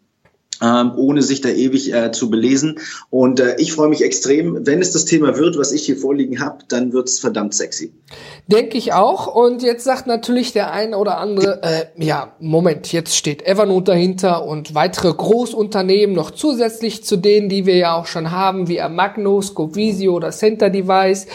ähm, 0.62 0.93
ohne 0.95 1.22
sich 1.22 1.41
da 1.41 1.50
ewig 1.50 1.93
äh, 1.93 2.12
zu 2.12 2.30
belesen. 2.30 2.80
Und 3.10 3.39
äh, 3.39 3.56
ich 3.58 3.74
freue 3.74 3.89
mich 3.89 4.04
extrem. 4.04 4.65
Wenn 4.65 4.82
es 4.82 4.91
das 4.91 5.06
Thema 5.06 5.38
wird, 5.38 5.58
was 5.58 5.72
ich 5.72 5.86
hier 5.86 5.98
vorliegen 5.98 6.39
habe, 6.39 6.60
dann 6.67 6.93
wird 6.93 7.10
es 7.10 7.19
verdammt 7.19 7.54
sexy. 7.54 7.93
Denke 8.48 8.78
ich 8.78 8.93
auch. 8.93 9.28
Und 9.28 9.62
jetzt 9.62 9.84
sagt 9.84 10.08
natürlich 10.08 10.54
der 10.54 10.72
eine 10.72 10.98
oder 10.98 11.17
andere, 11.17 11.62
äh, 11.63 11.86
ja, 12.04 12.36
Moment, 12.39 12.91
jetzt 12.91 13.15
steht 13.15 13.45
Evernote 13.45 13.91
dahinter 13.91 14.45
und 14.45 14.76
weitere 14.76 15.13
Großunternehmen 15.13 16.15
noch 16.15 16.32
zusätzlich 16.32 17.04
zu 17.04 17.17
denen, 17.17 17.50
die 17.50 17.65
wir 17.65 17.76
ja 17.76 17.95
auch 17.95 18.06
schon 18.06 18.32
haben, 18.32 18.67
wie 18.67 18.82
Amagno, 18.82 19.41
Scovisio 19.41 20.13
oder 20.13 20.32
Center 20.32 20.69
Device, 20.69 21.28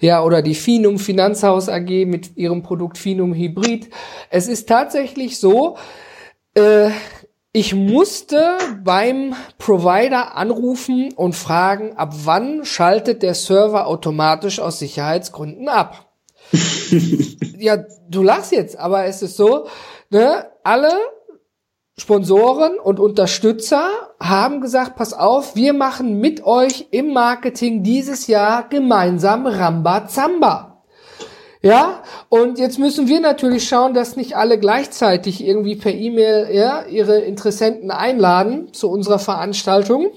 ja, 0.00 0.22
oder 0.22 0.42
die 0.42 0.54
Finum 0.54 0.98
Finanzhaus 0.98 1.68
AG 1.68 2.06
mit 2.06 2.36
ihrem 2.36 2.62
Produkt 2.62 2.98
Finum 2.98 3.34
Hybrid. 3.34 3.90
Es 4.30 4.48
ist 4.48 4.68
tatsächlich 4.68 5.38
so, 5.38 5.76
äh, 6.54 6.90
Ich 7.52 7.74
musste 7.74 8.58
beim 8.84 9.34
Provider 9.58 10.36
anrufen 10.36 11.12
und 11.14 11.34
fragen, 11.34 11.96
ab 11.96 12.12
wann 12.24 12.64
schaltet 12.64 13.24
der 13.24 13.34
Server 13.34 13.88
automatisch 13.88 14.60
aus 14.60 14.78
Sicherheitsgründen 14.78 15.68
ab. 15.68 16.12
ja, 17.58 17.78
du 18.08 18.22
lachst 18.22 18.52
jetzt, 18.52 18.78
aber 18.78 19.06
es 19.06 19.22
ist 19.22 19.36
so, 19.36 19.66
ne, 20.10 20.48
alle 20.62 20.92
Sponsoren 21.98 22.78
und 22.78 23.00
Unterstützer 23.00 23.90
haben 24.20 24.60
gesagt, 24.60 24.94
pass 24.94 25.12
auf, 25.12 25.56
wir 25.56 25.72
machen 25.72 26.20
mit 26.20 26.44
euch 26.44 26.86
im 26.92 27.12
Marketing 27.12 27.82
dieses 27.82 28.28
Jahr 28.28 28.68
gemeinsam 28.68 29.46
Ramba 29.46 30.06
Zamba. 30.06 30.69
Ja, 31.62 32.02
und 32.30 32.58
jetzt 32.58 32.78
müssen 32.78 33.06
wir 33.06 33.20
natürlich 33.20 33.68
schauen, 33.68 33.92
dass 33.92 34.16
nicht 34.16 34.34
alle 34.34 34.58
gleichzeitig 34.58 35.44
irgendwie 35.44 35.76
per 35.76 35.92
E-Mail 35.92 36.48
ja, 36.54 36.84
ihre 36.86 37.18
Interessenten 37.18 37.90
einladen 37.90 38.72
zu 38.72 38.90
unserer 38.90 39.18
Veranstaltung 39.18 40.10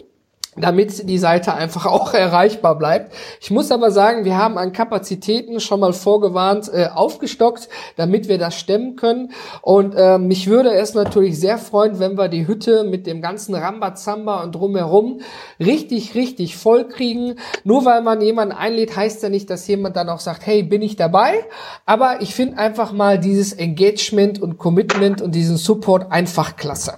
damit 0.58 1.10
die 1.10 1.18
Seite 1.18 1.54
einfach 1.54 1.86
auch 1.88 2.14
erreichbar 2.14 2.78
bleibt. 2.78 3.14
Ich 3.42 3.52
muss 3.52 3.72
aber 3.72 3.92
sagen, 3.92 4.26
wir 4.26 4.38
haben 4.38 4.58
an 4.58 4.74
Kapazitäten 4.74 5.60
schon 5.60 5.80
mal 5.80 5.94
vorgewarnt 5.94 6.70
äh, 6.74 6.88
aufgestockt, 6.94 7.70
damit 7.96 8.28
wir 8.28 8.38
das 8.38 8.60
stemmen 8.60 8.96
können. 8.96 9.32
Und 9.62 9.96
äh, 9.96 10.18
mich 10.18 10.48
würde 10.48 10.74
es 10.74 10.94
natürlich 10.94 11.40
sehr 11.40 11.58
freuen, 11.58 12.00
wenn 12.00 12.18
wir 12.18 12.28
die 12.28 12.48
Hütte 12.48 12.84
mit 12.84 13.08
dem 13.08 13.22
ganzen 13.22 13.56
Rambazamba 13.56 14.44
und 14.44 14.56
drumherum 14.56 15.22
richtig, 15.60 16.16
richtig 16.16 16.58
voll 16.58 16.88
kriegen. 16.88 17.36
Nur 17.64 17.86
weil 17.86 18.02
man 18.02 18.22
jemanden 18.22 18.56
einlädt, 18.56 18.96
heißt 18.96 19.24
ja 19.24 19.30
nicht, 19.30 19.50
dass 19.50 19.68
jemand 19.68 19.96
dann 19.96 20.10
auch 20.10 20.20
sagt, 20.20 20.46
hey, 20.46 20.64
bin 20.64 20.82
ich 20.82 20.96
dabei? 20.96 21.46
Aber 21.86 22.22
ich 22.22 22.36
finde 22.36 22.58
einfach 22.58 22.92
mal 22.92 23.20
dieses 23.20 23.54
Engagement 23.54 24.42
und 24.42 24.58
Commitment 24.58 25.22
und 25.22 25.36
diesen 25.36 25.58
Support 25.58 26.12
einfach 26.12 26.56
klasse. 26.56 26.98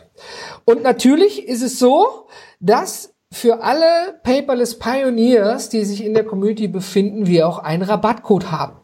Und 0.65 0.83
natürlich 0.83 1.47
ist 1.47 1.61
es 1.61 1.79
so, 1.79 2.27
dass 2.59 3.14
für 3.31 3.63
alle 3.63 4.19
Paperless 4.23 4.79
Pioneers, 4.79 5.69
die 5.69 5.83
sich 5.83 6.03
in 6.03 6.13
der 6.13 6.25
Community 6.25 6.67
befinden, 6.67 7.27
wir 7.27 7.47
auch 7.47 7.59
einen 7.59 7.83
Rabattcode 7.83 8.51
haben. 8.51 8.77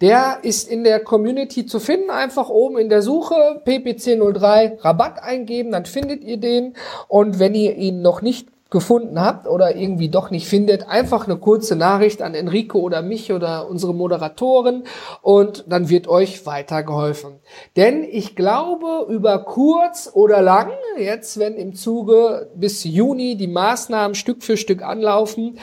Der 0.00 0.40
ist 0.42 0.68
in 0.68 0.84
der 0.84 1.00
Community 1.00 1.64
zu 1.66 1.80
finden. 1.80 2.10
Einfach 2.10 2.50
oben 2.50 2.78
in 2.78 2.88
der 2.88 3.02
Suche 3.02 3.62
PPC03 3.64 4.84
Rabatt 4.84 5.22
eingeben, 5.22 5.72
dann 5.72 5.86
findet 5.86 6.22
ihr 6.22 6.36
den. 6.36 6.74
Und 7.08 7.38
wenn 7.38 7.54
ihr 7.54 7.74
ihn 7.76 8.02
noch 8.02 8.20
nicht 8.20 8.48
gefunden 8.68 9.20
habt 9.20 9.46
oder 9.46 9.76
irgendwie 9.76 10.08
doch 10.08 10.30
nicht 10.30 10.48
findet, 10.48 10.88
einfach 10.88 11.26
eine 11.26 11.36
kurze 11.36 11.76
Nachricht 11.76 12.20
an 12.20 12.34
Enrico 12.34 12.80
oder 12.80 13.00
mich 13.00 13.32
oder 13.32 13.68
unsere 13.68 13.94
Moderatoren 13.94 14.82
und 15.22 15.64
dann 15.68 15.88
wird 15.88 16.08
euch 16.08 16.46
weitergeholfen. 16.46 17.36
Denn 17.76 18.02
ich 18.02 18.34
glaube, 18.34 19.06
über 19.08 19.44
kurz 19.44 20.10
oder 20.12 20.42
lang, 20.42 20.72
jetzt 20.98 21.38
wenn 21.38 21.54
im 21.54 21.74
Zuge 21.74 22.50
bis 22.56 22.82
Juni 22.82 23.36
die 23.36 23.46
Maßnahmen 23.46 24.16
Stück 24.16 24.42
für 24.42 24.56
Stück 24.56 24.82
anlaufen, 24.82 25.58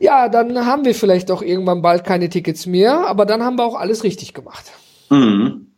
ja, 0.00 0.28
dann 0.28 0.66
haben 0.66 0.84
wir 0.84 0.94
vielleicht 0.94 1.30
auch 1.30 1.42
irgendwann 1.42 1.80
bald 1.80 2.04
keine 2.04 2.28
Tickets 2.28 2.66
mehr, 2.66 3.06
aber 3.06 3.24
dann 3.24 3.42
haben 3.44 3.56
wir 3.56 3.64
auch 3.64 3.76
alles 3.76 4.02
richtig 4.02 4.34
gemacht. 4.34 4.72
Mhm. 5.10 5.68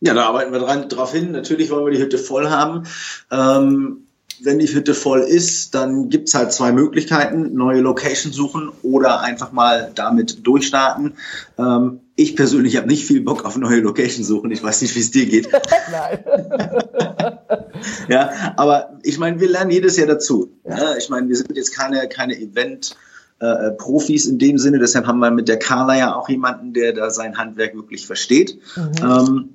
Ja, 0.00 0.14
da 0.14 0.26
arbeiten 0.26 0.52
wir 0.52 0.60
dran, 0.60 0.88
drauf 0.88 1.12
hin. 1.12 1.32
Natürlich 1.32 1.70
wollen 1.70 1.86
wir 1.86 1.92
die 1.92 2.00
Hütte 2.00 2.18
voll 2.18 2.50
haben. 2.50 2.84
Ähm 3.30 4.07
wenn 4.42 4.58
die 4.58 4.66
Hütte 4.66 4.94
voll 4.94 5.20
ist, 5.20 5.74
dann 5.74 6.08
gibt's 6.08 6.34
halt 6.34 6.52
zwei 6.52 6.72
Möglichkeiten, 6.72 7.54
neue 7.54 7.80
Location 7.80 8.32
suchen 8.32 8.70
oder 8.82 9.20
einfach 9.20 9.52
mal 9.52 9.90
damit 9.94 10.46
durchstarten. 10.46 11.14
Ähm, 11.58 12.00
ich 12.16 12.36
persönlich 12.36 12.76
habe 12.76 12.88
nicht 12.88 13.06
viel 13.06 13.20
Bock 13.20 13.44
auf 13.44 13.56
neue 13.56 13.80
Location 13.80 14.24
suchen. 14.24 14.50
Ich 14.50 14.62
weiß 14.62 14.82
nicht, 14.82 14.94
wie 14.94 15.00
es 15.00 15.10
dir 15.10 15.26
geht. 15.26 15.48
Nein. 15.92 16.24
ja, 18.08 18.54
aber 18.56 18.98
ich 19.02 19.18
meine, 19.18 19.40
wir 19.40 19.48
lernen 19.48 19.70
jedes 19.70 19.96
Jahr 19.96 20.08
dazu. 20.08 20.50
Ja, 20.68 20.96
ich 20.96 21.08
meine, 21.08 21.28
wir 21.28 21.36
sind 21.36 21.56
jetzt 21.56 21.74
keine, 21.74 22.08
keine 22.08 22.38
Event- 22.38 22.96
äh, 23.40 23.70
Profis 23.70 24.26
in 24.26 24.40
dem 24.40 24.58
Sinne. 24.58 24.80
Deshalb 24.80 25.06
haben 25.06 25.20
wir 25.20 25.30
mit 25.30 25.46
der 25.46 25.60
Carla 25.60 25.96
ja 25.96 26.16
auch 26.16 26.28
jemanden, 26.28 26.72
der 26.72 26.92
da 26.92 27.08
sein 27.10 27.38
Handwerk 27.38 27.76
wirklich 27.76 28.04
versteht. 28.04 28.58
Mhm. 28.74 28.92
Ähm, 29.00 29.48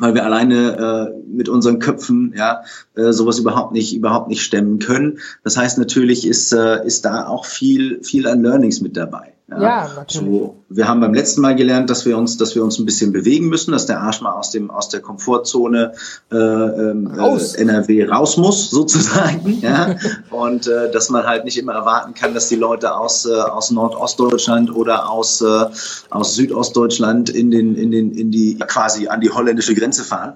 weil 0.00 0.14
wir 0.14 0.24
alleine 0.24 1.12
äh, 1.14 1.30
mit 1.30 1.48
unseren 1.48 1.78
Köpfen 1.78 2.34
ja 2.36 2.62
äh, 2.96 3.12
sowas 3.12 3.38
überhaupt 3.38 3.72
nicht 3.72 3.94
überhaupt 3.94 4.28
nicht 4.28 4.42
stemmen 4.42 4.78
können. 4.78 5.18
Das 5.44 5.56
heißt 5.56 5.78
natürlich 5.78 6.26
ist 6.26 6.52
äh, 6.52 6.84
ist 6.84 7.04
da 7.04 7.26
auch 7.26 7.44
viel 7.44 8.02
viel 8.02 8.26
an 8.26 8.42
Learnings 8.42 8.80
mit 8.80 8.96
dabei. 8.96 9.34
Ja, 9.50 9.60
ja 9.60 9.90
natürlich. 9.96 10.28
So, 10.28 10.56
wir 10.68 10.86
haben 10.86 11.00
beim 11.00 11.12
letzten 11.12 11.40
Mal 11.40 11.56
gelernt, 11.56 11.90
dass 11.90 12.06
wir 12.06 12.16
uns, 12.16 12.36
dass 12.36 12.54
wir 12.54 12.62
uns 12.62 12.78
ein 12.78 12.86
bisschen 12.86 13.12
bewegen 13.12 13.48
müssen, 13.48 13.72
dass 13.72 13.86
der 13.86 14.00
Arsch 14.00 14.20
mal 14.20 14.32
aus 14.32 14.50
dem 14.50 14.70
aus 14.70 14.88
der 14.88 15.00
Komfortzone 15.00 15.92
äh, 16.30 16.36
ähm, 16.36 17.10
äh, 17.18 17.60
NRW 17.60 18.04
raus 18.06 18.36
muss 18.36 18.70
sozusagen, 18.70 19.60
ja, 19.60 19.96
und 20.30 20.68
äh, 20.68 20.90
dass 20.92 21.10
man 21.10 21.26
halt 21.26 21.44
nicht 21.44 21.58
immer 21.58 21.72
erwarten 21.72 22.14
kann, 22.14 22.32
dass 22.32 22.48
die 22.48 22.56
Leute 22.56 22.94
aus 22.94 23.26
äh, 23.26 23.32
aus 23.32 23.70
Nordostdeutschland 23.70 24.74
oder 24.74 25.10
aus 25.10 25.40
äh, 25.40 25.66
aus 26.10 26.34
Südostdeutschland 26.34 27.30
in 27.30 27.50
den 27.50 27.74
in 27.74 27.90
den 27.90 28.12
in 28.12 28.30
die 28.30 28.56
quasi 28.58 29.08
an 29.08 29.20
die 29.20 29.30
holländische 29.30 29.74
Grenze 29.74 30.04
fahren. 30.04 30.34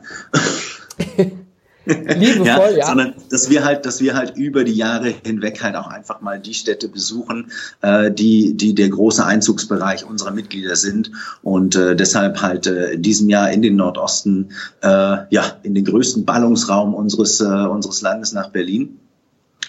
Liebevoll, 2.17 2.47
ja, 2.47 2.71
ja. 2.71 2.87
Sondern 2.87 3.15
dass 3.31 3.51
wir 3.51 3.65
halt, 3.65 3.85
dass 3.85 4.01
wir 4.01 4.15
halt 4.15 4.37
über 4.37 4.65
die 4.65 4.73
Jahre 4.73 5.13
hinweg 5.25 5.63
halt 5.63 5.77
auch 5.77 5.87
einfach 5.87 6.21
mal 6.21 6.41
die 6.41 6.55
Städte 6.55 6.89
besuchen, 6.89 7.51
äh, 7.83 8.11
die, 8.11 8.55
die 8.57 8.75
der 8.75 8.89
große 8.89 9.25
Einzugsbereich 9.25 10.05
unserer 10.05 10.31
Mitglieder 10.31 10.77
sind 10.77 11.11
und 11.43 11.77
äh, 11.77 11.95
deshalb 11.95 12.41
halt 12.41 12.67
äh, 12.67 12.93
in 12.93 13.03
diesem 13.03 13.29
Jahr 13.29 13.51
in 13.51 13.61
den 13.61 13.77
Nordosten, 13.77 14.51
äh, 14.83 14.89
ja, 14.89 15.59
in 15.63 15.75
den 15.75 15.85
größten 15.85 16.25
Ballungsraum 16.25 16.95
unseres, 16.95 17.41
äh, 17.41 17.45
unseres 17.45 18.01
Landes 18.01 18.33
nach 18.33 18.51
Berlin. 18.51 18.99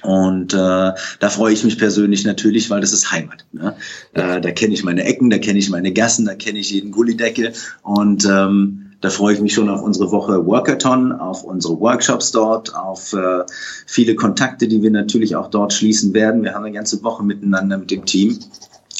Und 0.01 0.54
äh, 0.54 0.58
da 0.58 1.30
freue 1.30 1.54
ich 1.54 1.63
mich 1.63 1.78
persönlich 1.78 2.25
natürlich, 2.25 2.69
weil 2.69 2.82
das 2.82 2.93
ist 2.93 3.12
Heimat. 3.12 3.45
Ne? 3.51 3.75
Äh, 4.13 4.39
da 4.39 4.51
kenne 4.51 4.73
ich 4.73 4.84
meine 4.84 5.04
Ecken, 5.04 5.30
da 5.30 5.39
kenne 5.39 5.58
ich 5.58 5.69
meine 5.69 5.91
Gassen, 5.93 6.25
da 6.25 6.36
kenne 6.36 6.60
ich 6.60 6.69
jeden 6.69 6.91
Gullideckel 6.91 7.54
und 7.82 8.25
ähm, 8.25 8.85
da 9.01 9.10
freue 9.10 9.34
ich 9.34 9.41
mich 9.41 9.53
schon 9.53 9.69
auf 9.69 9.81
unsere 9.81 10.12
Woche 10.12 10.45
Workathon, 10.45 11.12
auf 11.12 11.43
unsere 11.43 11.79
Workshops 11.79 12.31
dort, 12.31 12.75
auf 12.75 13.13
äh, 13.13 13.43
viele 13.86 14.15
Kontakte, 14.15 14.67
die 14.67 14.81
wir 14.81 14.91
natürlich 14.91 15.36
auch 15.36 15.49
dort 15.49 15.73
schließen 15.73 16.13
werden. 16.13 16.43
Wir 16.43 16.53
haben 16.53 16.63
eine 16.63 16.73
ganze 16.73 17.03
Woche 17.03 17.23
miteinander 17.23 17.77
mit 17.77 17.91
dem 17.91 18.05
Team. 18.05 18.39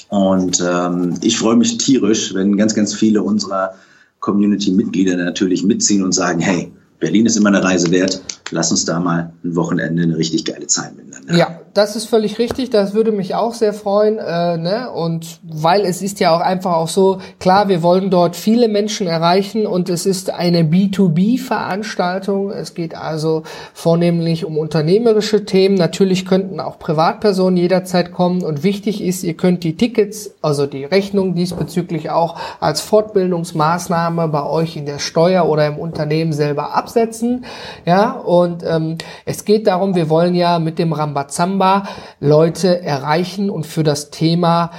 Und 0.10 0.64
ähm, 0.66 1.16
ich 1.22 1.38
freue 1.38 1.56
mich 1.56 1.78
tierisch, 1.78 2.34
wenn 2.34 2.58
ganz, 2.58 2.76
ganz 2.76 2.94
viele 2.94 3.24
unserer 3.24 3.76
Community-Mitglieder 4.20 5.16
natürlich 5.18 5.64
mitziehen 5.64 6.04
und 6.04 6.14
sagen, 6.14 6.40
hey, 6.40 6.72
Berlin 7.00 7.26
ist 7.26 7.38
immer 7.38 7.50
eine 7.50 7.64
Reise 7.64 7.92
wert. 7.92 8.22
Lass 8.52 8.70
uns 8.70 8.86
da 8.86 9.00
mal 9.00 9.34
ein 9.44 9.56
Wochenende 9.56 10.04
eine 10.04 10.18
richtig 10.18 10.46
geile 10.46 10.68
Zeit 10.68 10.96
miteinander. 10.96 11.36
Ja, 11.36 11.60
das 11.74 11.96
ist 11.96 12.06
völlig 12.06 12.38
richtig. 12.38 12.70
Das 12.70 12.94
würde 12.94 13.12
mich 13.12 13.34
auch 13.34 13.54
sehr 13.56 13.74
freuen. 13.74 14.20
Äh, 14.20 14.58
ne? 14.58 14.92
Und 14.92 15.40
weil 15.44 15.82
es 15.82 16.04
ist 16.04 16.20
ja 16.20 16.36
auch 16.36 16.42
einfach 16.42 16.74
auch 16.74 16.88
so, 16.88 17.20
klar, 17.40 17.70
wir 17.70 17.82
wollen 17.82 18.12
dort 18.12 18.36
viele 18.36 18.68
Menschen 18.68 19.08
erreichen 19.08 19.66
und 19.66 19.90
es 19.90 20.06
ist 20.06 20.30
eine 20.30 20.62
B2B-Veranstaltung. 20.62 22.52
Es 22.52 22.76
geht 22.76 22.96
also 22.96 23.44
vornehmlich 23.74 24.46
um 24.46 24.60
unternehmerische 24.60 25.46
Themen. 25.46 25.76
Natürlich 25.76 26.26
könnten 26.26 26.60
auch 26.60 26.78
Privatpersonen 26.78 27.58
jederzeit 27.58 28.12
kommen. 28.12 28.44
Und 28.44 28.62
wichtig 28.62 29.04
ist, 29.04 29.24
ihr 29.24 29.34
könnt 29.34 29.64
die 29.64 29.76
Tickets, 29.76 30.36
also 30.44 30.68
die 30.68 30.86
Rechnung 30.86 31.34
diesbezüglich 31.34 32.12
auch 32.12 32.38
als 32.60 32.82
Fortbildungsmaßnahme 32.82 34.28
bei 34.28 34.46
euch 34.46 34.78
in 34.78 34.86
der 34.86 35.00
Steuer 35.00 35.50
oder 35.50 35.66
im 35.66 35.80
Unternehmen 35.80 36.32
selber 36.32 36.76
absetzen. 36.76 37.46
Ja, 37.86 38.12
und 38.12 38.35
ähm, 38.44 38.98
es 39.26 39.46
geht 39.46 39.68
darum, 39.68 39.96
wir 39.96 40.10
wollen 40.10 40.36
ja 40.36 40.60
mit 40.60 40.80
dem 40.80 40.94
Rambazamba 40.94 41.84
Leute 42.20 42.82
erreichen 42.82 43.50
und 43.50 43.66
für 43.66 43.84
das 43.84 44.12
Thema 44.12 44.72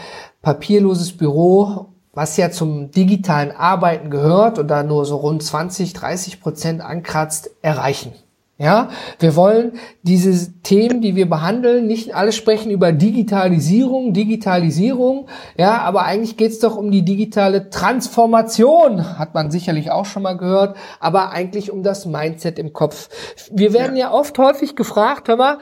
papierloses 0.42 1.16
Büro 1.16 1.88
was 2.16 2.38
ja 2.38 2.50
zum 2.50 2.90
digitalen 2.90 3.50
Arbeiten 3.50 4.08
gehört 4.08 4.58
und 4.58 4.68
da 4.68 4.82
nur 4.82 5.04
so 5.04 5.16
rund 5.16 5.42
20, 5.42 5.92
30 5.92 6.40
Prozent 6.40 6.80
ankratzt, 6.80 7.50
erreichen. 7.60 8.14
Ja, 8.58 8.88
wir 9.18 9.36
wollen 9.36 9.72
diese 10.02 10.50
Themen, 10.62 11.02
die 11.02 11.14
wir 11.14 11.28
behandeln, 11.28 11.86
nicht 11.86 12.14
alle 12.14 12.32
sprechen 12.32 12.70
über 12.70 12.90
Digitalisierung, 12.90 14.14
Digitalisierung, 14.14 15.28
ja, 15.58 15.82
aber 15.82 16.04
eigentlich 16.04 16.38
geht's 16.38 16.60
doch 16.60 16.74
um 16.74 16.90
die 16.90 17.04
digitale 17.04 17.68
Transformation, 17.68 19.18
hat 19.18 19.34
man 19.34 19.50
sicherlich 19.50 19.90
auch 19.90 20.06
schon 20.06 20.22
mal 20.22 20.38
gehört, 20.38 20.78
aber 21.00 21.32
eigentlich 21.32 21.70
um 21.70 21.82
das 21.82 22.06
Mindset 22.06 22.58
im 22.58 22.72
Kopf. 22.72 23.10
Wir 23.52 23.74
werden 23.74 23.94
ja, 23.94 24.06
ja 24.06 24.12
oft 24.12 24.38
häufig 24.38 24.74
gefragt, 24.74 25.28
hör 25.28 25.36
mal, 25.36 25.58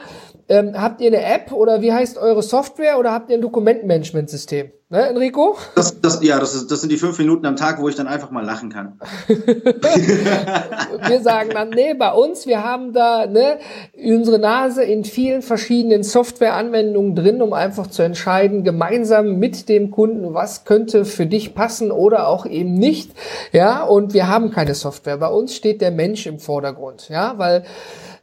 ähm, 0.47 0.79
habt 0.81 1.01
ihr 1.01 1.07
eine 1.07 1.21
App 1.21 1.51
oder 1.51 1.81
wie 1.81 1.91
heißt 1.91 2.17
eure 2.17 2.43
Software 2.43 2.97
oder 2.97 3.11
habt 3.11 3.29
ihr 3.29 3.35
ein 3.35 3.41
Dokumentenmanagementsystem? 3.41 4.71
Ne, 4.95 5.09
Enrico? 5.09 5.57
Das, 5.75 5.99
das, 5.99 6.23
ja, 6.23 6.39
das, 6.39 6.55
ist, 6.55 6.71
das 6.71 6.79
sind 6.79 6.89
die 6.89 6.95
fünf 6.95 7.17
Minuten 7.17 7.45
am 7.45 7.57
Tag, 7.57 7.81
wo 7.81 7.89
ich 7.89 7.95
dann 7.95 8.07
einfach 8.07 8.31
mal 8.31 8.45
lachen 8.45 8.69
kann. 8.69 8.97
wir 9.27 11.19
sagen 11.21 11.49
dann, 11.53 11.71
nee, 11.71 11.93
bei 11.95 12.13
uns, 12.13 12.47
wir 12.47 12.63
haben 12.63 12.93
da 12.93 13.25
ne, 13.25 13.57
unsere 14.01 14.39
Nase 14.39 14.85
in 14.85 15.03
vielen 15.03 15.41
verschiedenen 15.41 16.03
Softwareanwendungen 16.03 17.13
drin, 17.13 17.41
um 17.41 17.51
einfach 17.51 17.87
zu 17.87 18.03
entscheiden, 18.03 18.63
gemeinsam 18.63 19.37
mit 19.37 19.67
dem 19.67 19.91
Kunden, 19.91 20.33
was 20.33 20.63
könnte 20.63 21.03
für 21.03 21.25
dich 21.25 21.53
passen 21.53 21.91
oder 21.91 22.29
auch 22.29 22.45
eben 22.45 22.75
nicht. 22.75 23.11
Ja, 23.51 23.83
und 23.83 24.13
wir 24.13 24.29
haben 24.29 24.49
keine 24.49 24.75
Software. 24.75 25.17
Bei 25.17 25.27
uns 25.27 25.53
steht 25.53 25.81
der 25.81 25.91
Mensch 25.91 26.25
im 26.25 26.39
Vordergrund. 26.39 27.09
Ja, 27.09 27.33
weil 27.35 27.65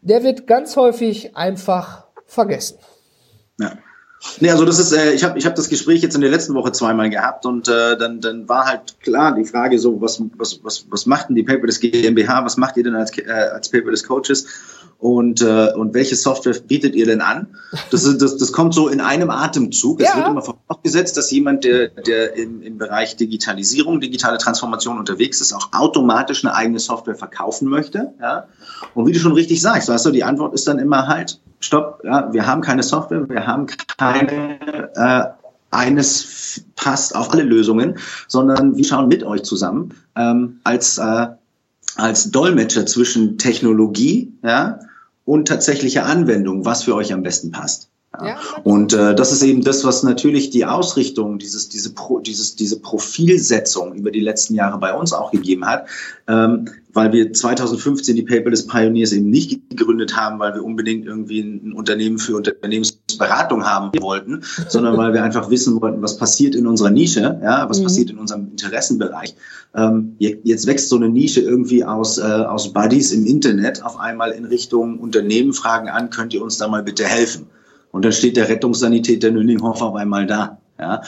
der 0.01 0.23
wird 0.25 0.47
ganz 0.47 0.77
häufig 0.77 1.37
einfach 1.37 2.07
vergessen. 2.25 2.79
Nee, 4.41 4.51
also 4.51 4.65
das 4.65 4.79
ist, 4.79 4.93
äh, 4.93 5.13
ich 5.13 5.25
habe 5.25 5.39
ich 5.39 5.47
hab 5.47 5.55
das 5.55 5.69
Gespräch 5.69 6.03
jetzt 6.03 6.15
in 6.15 6.21
der 6.21 6.31
letzten 6.31 6.55
Woche 6.55 6.73
zweimal 6.73 7.11
gehabt 7.11 7.45
und 7.45 7.69
äh, 7.69 7.97
dann, 7.97 8.21
dann 8.21 8.49
war 8.49 8.67
halt 8.67 9.01
klar 9.01 9.35
die 9.35 9.45
Frage 9.45 9.79
so, 9.79 10.01
was, 10.01 10.23
was, 10.37 10.61
was, 10.63 10.87
was 10.91 11.07
macht 11.07 11.29
denn 11.29 11.37
die 11.37 11.43
Paperless 11.43 11.81
GmbH, 11.81 12.45
was 12.45 12.57
macht 12.57 12.77
ihr 12.77 12.85
denn 12.85 12.95
als, 12.95 13.17
äh, 13.19 13.31
als 13.31 13.69
Paperless 13.69 14.05
Coaches 14.05 14.47
und, 15.03 15.43
äh, 15.43 15.73
und 15.75 15.95
welche 15.95 16.15
Software 16.15 16.55
bietet 16.65 16.95
ihr 16.95 17.07
denn 17.07 17.21
an? 17.21 17.49
Das, 17.91 18.05
das, 18.19 18.37
das 18.37 18.53
kommt 18.53 18.73
so 18.73 18.87
in 18.87 19.01
einem 19.01 19.31
Atemzug. 19.31 20.01
Es 20.01 20.07
ja. 20.07 20.17
wird 20.17 20.29
immer 20.29 20.43
vorausgesetzt, 20.43 21.17
dass 21.17 21.29
jemand, 21.33 21.65
der, 21.65 21.89
der 21.89 22.37
im, 22.37 22.63
im 22.63 22.79
Bereich 22.79 23.17
Digitalisierung, 23.17 24.01
digitale 24.01 24.39
Transformation 24.39 25.01
unterwegs 25.01 25.41
ist, 25.41 25.55
auch 25.55 25.71
automatisch 25.73 26.45
eine 26.45 26.55
eigene 26.55 26.79
Software 26.79 27.17
verkaufen 27.17 27.69
möchte. 27.69 28.13
Ja? 28.21 28.47
Und 28.95 29.09
wie 29.09 29.13
du 29.13 29.19
schon 29.19 29.33
richtig 29.33 29.61
sagst, 29.61 29.89
weißt 29.89 30.07
du, 30.07 30.13
die 30.13 30.23
Antwort 30.23 30.55
ist 30.55 30.69
dann 30.69 30.79
immer 30.79 31.09
halt, 31.09 31.41
stopp, 31.59 32.03
ja, 32.05 32.33
wir 32.33 32.47
haben 32.47 32.61
keine 32.61 32.85
Software, 32.85 33.29
wir 33.29 33.45
haben 33.45 33.67
keine 33.99 34.95
äh, 34.95 35.25
eines 35.73 36.63
passt 36.77 37.17
auf 37.17 37.33
alle 37.33 37.43
Lösungen, 37.43 37.99
sondern 38.29 38.77
wir 38.77 38.85
schauen 38.85 39.09
mit 39.09 39.25
euch 39.25 39.43
zusammen 39.43 39.95
ähm, 40.15 40.61
als 40.63 40.99
äh, 40.99 41.27
als 41.97 42.31
Dolmetscher 42.31 42.87
zwischen 42.87 43.37
Technologie 43.37 44.33
ja, 44.43 44.79
und 45.25 45.49
tatsächliche 45.49 46.05
Anwendung, 46.05 46.65
was 46.65 46.85
für 46.85 46.95
euch 46.95 47.13
am 47.13 47.23
besten 47.23 47.51
passt. 47.51 47.92
Ja. 48.21 48.39
Und 48.63 48.93
äh, 48.93 49.15
das 49.15 49.33
ist 49.33 49.43
eben 49.43 49.65
das, 49.65 49.85
was 49.85 50.03
natürlich 50.03 50.51
die 50.51 50.67
Ausrichtung, 50.67 51.39
dieses, 51.39 51.71
diese, 51.71 51.95
Pro, 51.95 52.19
dieses, 52.19 52.57
diese 52.57 52.79
Profilsetzung 52.79 53.95
über 53.95 54.11
die 54.11 54.21
letzten 54.21 54.55
Jahre 54.55 54.79
bei 54.79 54.93
uns 54.93 55.15
auch 55.15 55.31
gegeben 55.31 55.65
hat, 55.65 55.87
ähm, 56.29 56.69
weil 56.93 57.11
wir 57.13 57.33
2015 57.33 58.15
die 58.15 58.23
Paperless 58.23 58.67
Pioneers 58.67 59.13
eben 59.13 59.31
nicht 59.31 59.71
gegründet 59.71 60.15
haben, 60.15 60.39
weil 60.39 60.55
wir 60.55 60.63
unbedingt 60.63 61.07
irgendwie 61.07 61.41
ein 61.41 61.73
Unternehmen 61.73 62.19
für 62.19 62.37
Unternehmensberatung 62.37 63.65
haben 63.65 63.91
wollten, 63.99 64.43
sondern 64.69 64.99
weil 64.99 65.15
wir 65.15 65.25
einfach 65.25 65.49
wissen 65.49 65.81
wollten, 65.81 66.03
was 66.03 66.19
passiert 66.19 66.55
in 66.55 66.67
unserer 66.67 66.91
Nische, 66.91 67.41
ja, 67.43 67.67
was 67.71 67.81
mhm. 67.81 67.85
passiert 67.85 68.11
in 68.11 68.19
unserem 68.19 68.51
Interessenbereich. 68.51 69.35
Ähm, 69.75 70.17
jetzt 70.19 70.67
wächst 70.67 70.91
so 70.91 70.97
eine 70.97 71.09
Nische 71.09 71.41
irgendwie 71.41 71.83
aus, 71.83 72.19
äh, 72.19 72.23
aus 72.23 72.75
Buddies 72.75 73.11
im 73.13 73.25
Internet 73.25 73.83
auf 73.83 73.99
einmal 73.99 74.33
in 74.33 74.45
Richtung 74.45 74.99
Unternehmen 74.99 75.55
fragen 75.55 75.89
an, 75.89 76.11
könnt 76.11 76.35
ihr 76.35 76.43
uns 76.43 76.59
da 76.59 76.69
mal 76.69 76.83
bitte 76.83 77.05
helfen? 77.07 77.47
Und 77.93 78.05
dann 78.05 78.13
steht 78.13 78.37
der 78.37 78.49
Rettungssanitäter 78.49 79.31
Nüninghoff 79.31 79.81
auf 79.83 79.95
einmal 79.95 80.27
da. 80.27 80.59
Ja. 80.81 81.03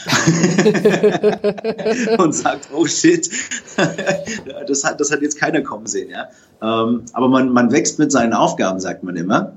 und 2.19 2.33
sagt, 2.33 2.69
oh 2.73 2.87
shit, 2.87 3.29
das 4.69 4.85
hat, 4.85 5.01
das 5.01 5.11
hat 5.11 5.21
jetzt 5.23 5.41
keiner 5.41 5.63
kommen 5.63 5.87
sehen. 5.87 6.11
Ja. 6.11 6.29
Ähm, 6.63 7.03
aber 7.13 7.29
man, 7.29 7.49
man 7.49 7.73
wächst 7.73 7.99
mit 7.99 8.13
seinen 8.13 8.35
Aufgaben, 8.35 8.79
sagt 8.79 9.03
man 9.03 9.17
immer. 9.17 9.57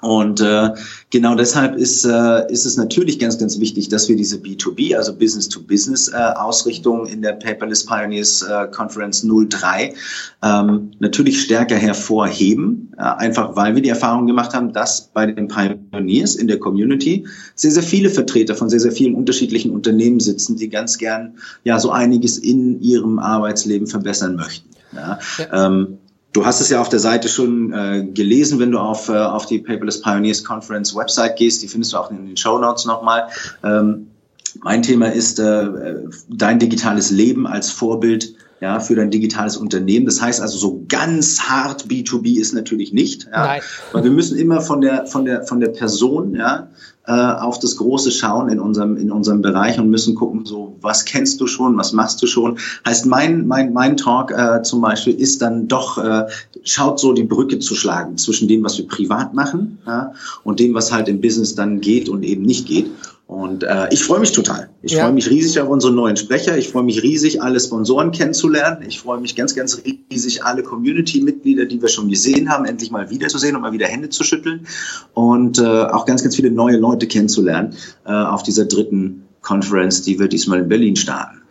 Und 0.00 0.40
äh, 0.40 0.70
genau 1.10 1.34
deshalb 1.34 1.76
ist, 1.76 2.04
äh, 2.04 2.50
ist 2.50 2.66
es 2.66 2.76
natürlich 2.76 3.18
ganz, 3.18 3.38
ganz 3.38 3.60
wichtig, 3.60 3.88
dass 3.88 4.08
wir 4.08 4.16
diese 4.16 4.36
B2B, 4.36 4.96
also 4.96 5.14
Business-to-Business-Ausrichtung 5.16 7.06
äh, 7.06 7.12
in 7.12 7.22
der 7.22 7.32
Paperless 7.32 7.86
Pioneers 7.86 8.42
äh, 8.42 8.66
Conference 8.72 9.24
03 9.24 9.94
ähm, 10.42 10.90
natürlich 10.98 11.40
stärker 11.40 11.76
hervorheben, 11.76 12.92
äh, 12.96 13.02
einfach 13.02 13.54
weil 13.56 13.74
wir 13.74 13.82
die 13.82 13.90
Erfahrung 13.90 14.26
gemacht 14.26 14.54
haben, 14.54 14.72
dass 14.72 15.08
bei 15.12 15.26
den 15.26 15.48
Pioneers 15.48 16.34
in 16.34 16.48
der 16.48 16.58
Community 16.58 17.26
sehr, 17.54 17.70
sehr 17.70 17.82
viele 17.82 18.10
Vertreter 18.10 18.54
von 18.54 18.68
sehr, 18.68 18.80
sehr 18.80 18.92
vielen 18.92 19.14
unterschiedlichen 19.14 19.70
Unternehmen 19.70 20.20
sitzen, 20.20 20.56
die 20.56 20.68
ganz 20.68 20.98
gern 20.98 21.36
ja 21.64 21.78
so 21.78 21.90
einiges 21.90 22.38
in 22.38 22.80
ihrem 22.80 23.18
Arbeitsleben 23.18 23.86
verbessern 23.86 24.36
möchten. 24.36 24.68
Ja. 24.94 25.18
ja. 25.38 25.66
Ähm, 25.66 25.98
Du 26.32 26.46
hast 26.46 26.60
es 26.60 26.70
ja 26.70 26.80
auf 26.80 26.88
der 26.88 26.98
Seite 26.98 27.28
schon 27.28 27.72
äh, 27.72 28.04
gelesen, 28.04 28.58
wenn 28.58 28.70
du 28.70 28.78
auf, 28.78 29.08
äh, 29.08 29.12
auf 29.12 29.46
die 29.46 29.58
Paperless 29.58 30.00
Pioneers 30.00 30.42
Conference 30.42 30.94
Website 30.94 31.36
gehst. 31.36 31.62
Die 31.62 31.68
findest 31.68 31.92
du 31.92 31.98
auch 31.98 32.10
in 32.10 32.26
den 32.26 32.36
Show 32.36 32.58
Notes 32.58 32.86
nochmal. 32.86 33.28
Ähm, 33.62 34.06
mein 34.62 34.82
Thema 34.82 35.12
ist 35.12 35.38
äh, 35.38 35.94
dein 36.28 36.58
digitales 36.58 37.10
Leben 37.10 37.46
als 37.46 37.70
Vorbild 37.70 38.34
ja, 38.62 38.78
für 38.78 38.94
dein 38.94 39.10
digitales 39.10 39.56
Unternehmen. 39.56 40.06
Das 40.06 40.22
heißt 40.22 40.40
also, 40.40 40.56
so 40.56 40.84
ganz 40.88 41.40
hart 41.40 41.86
B2B 41.86 42.38
ist 42.38 42.54
natürlich 42.54 42.92
nicht. 42.92 43.24
Ja, 43.24 43.46
Nein. 43.46 43.60
Weil 43.90 44.04
wir 44.04 44.12
müssen 44.12 44.38
immer 44.38 44.60
von 44.60 44.80
der, 44.80 45.06
von 45.06 45.24
der, 45.24 45.42
von 45.42 45.58
der 45.58 45.68
Person, 45.68 46.36
ja, 46.36 46.68
äh, 47.04 47.12
auf 47.12 47.58
das 47.58 47.76
Große 47.76 48.12
schauen 48.12 48.48
in 48.48 48.60
unserem, 48.60 48.96
in 48.96 49.10
unserem 49.10 49.42
Bereich 49.42 49.80
und 49.80 49.90
müssen 49.90 50.14
gucken, 50.14 50.46
so, 50.46 50.76
was 50.80 51.04
kennst 51.04 51.40
du 51.40 51.48
schon, 51.48 51.76
was 51.76 51.92
machst 51.92 52.22
du 52.22 52.28
schon? 52.28 52.60
Heißt, 52.86 53.06
mein, 53.06 53.48
mein, 53.48 53.72
mein 53.72 53.96
Talk 53.96 54.30
äh, 54.30 54.62
zum 54.62 54.80
Beispiel 54.80 55.14
ist 55.14 55.42
dann 55.42 55.66
doch, 55.66 55.98
äh, 55.98 56.26
schaut 56.62 57.00
so 57.00 57.12
die 57.12 57.24
Brücke 57.24 57.58
zu 57.58 57.74
schlagen 57.74 58.16
zwischen 58.16 58.46
dem, 58.46 58.62
was 58.62 58.78
wir 58.78 58.86
privat 58.86 59.34
machen 59.34 59.78
ja, 59.84 60.12
und 60.44 60.60
dem, 60.60 60.74
was 60.74 60.92
halt 60.92 61.08
im 61.08 61.20
Business 61.20 61.56
dann 61.56 61.80
geht 61.80 62.08
und 62.08 62.22
eben 62.22 62.42
nicht 62.42 62.68
geht. 62.68 62.86
Und 63.26 63.62
äh, 63.62 63.88
ich 63.90 64.04
freue 64.04 64.20
mich 64.20 64.32
total. 64.32 64.68
Ich 64.82 64.92
ja. 64.92 65.04
freue 65.04 65.12
mich 65.12 65.30
riesig 65.30 65.60
auf 65.60 65.68
unseren 65.68 65.94
neuen 65.94 66.16
Sprecher. 66.16 66.58
Ich 66.58 66.68
freue 66.68 66.82
mich 66.82 67.02
riesig, 67.02 67.40
alle 67.40 67.58
Sponsoren 67.58 68.10
kennenzulernen. 68.10 68.84
Ich 68.86 69.00
freue 69.00 69.20
mich 69.20 69.36
ganz, 69.36 69.54
ganz 69.54 69.82
riesig, 70.10 70.44
alle 70.44 70.62
Community-Mitglieder, 70.62 71.64
die 71.64 71.80
wir 71.80 71.88
schon 71.88 72.08
gesehen 72.08 72.50
haben, 72.50 72.64
endlich 72.64 72.90
mal 72.90 73.10
wiederzusehen 73.10 73.56
und 73.56 73.62
mal 73.62 73.72
wieder 73.72 73.86
Hände 73.86 74.10
zu 74.10 74.22
schütteln. 74.24 74.66
Und 75.14 75.58
äh, 75.58 75.62
auch 75.62 76.04
ganz, 76.04 76.22
ganz 76.22 76.36
viele 76.36 76.50
neue 76.50 76.76
Leute 76.76 77.06
kennenzulernen 77.06 77.74
äh, 78.04 78.12
auf 78.12 78.42
dieser 78.42 78.66
dritten 78.66 79.24
Conference, 79.40 80.02
die 80.02 80.18
wir 80.18 80.28
diesmal 80.28 80.60
in 80.60 80.68
Berlin 80.68 80.96
starten. 80.96 81.41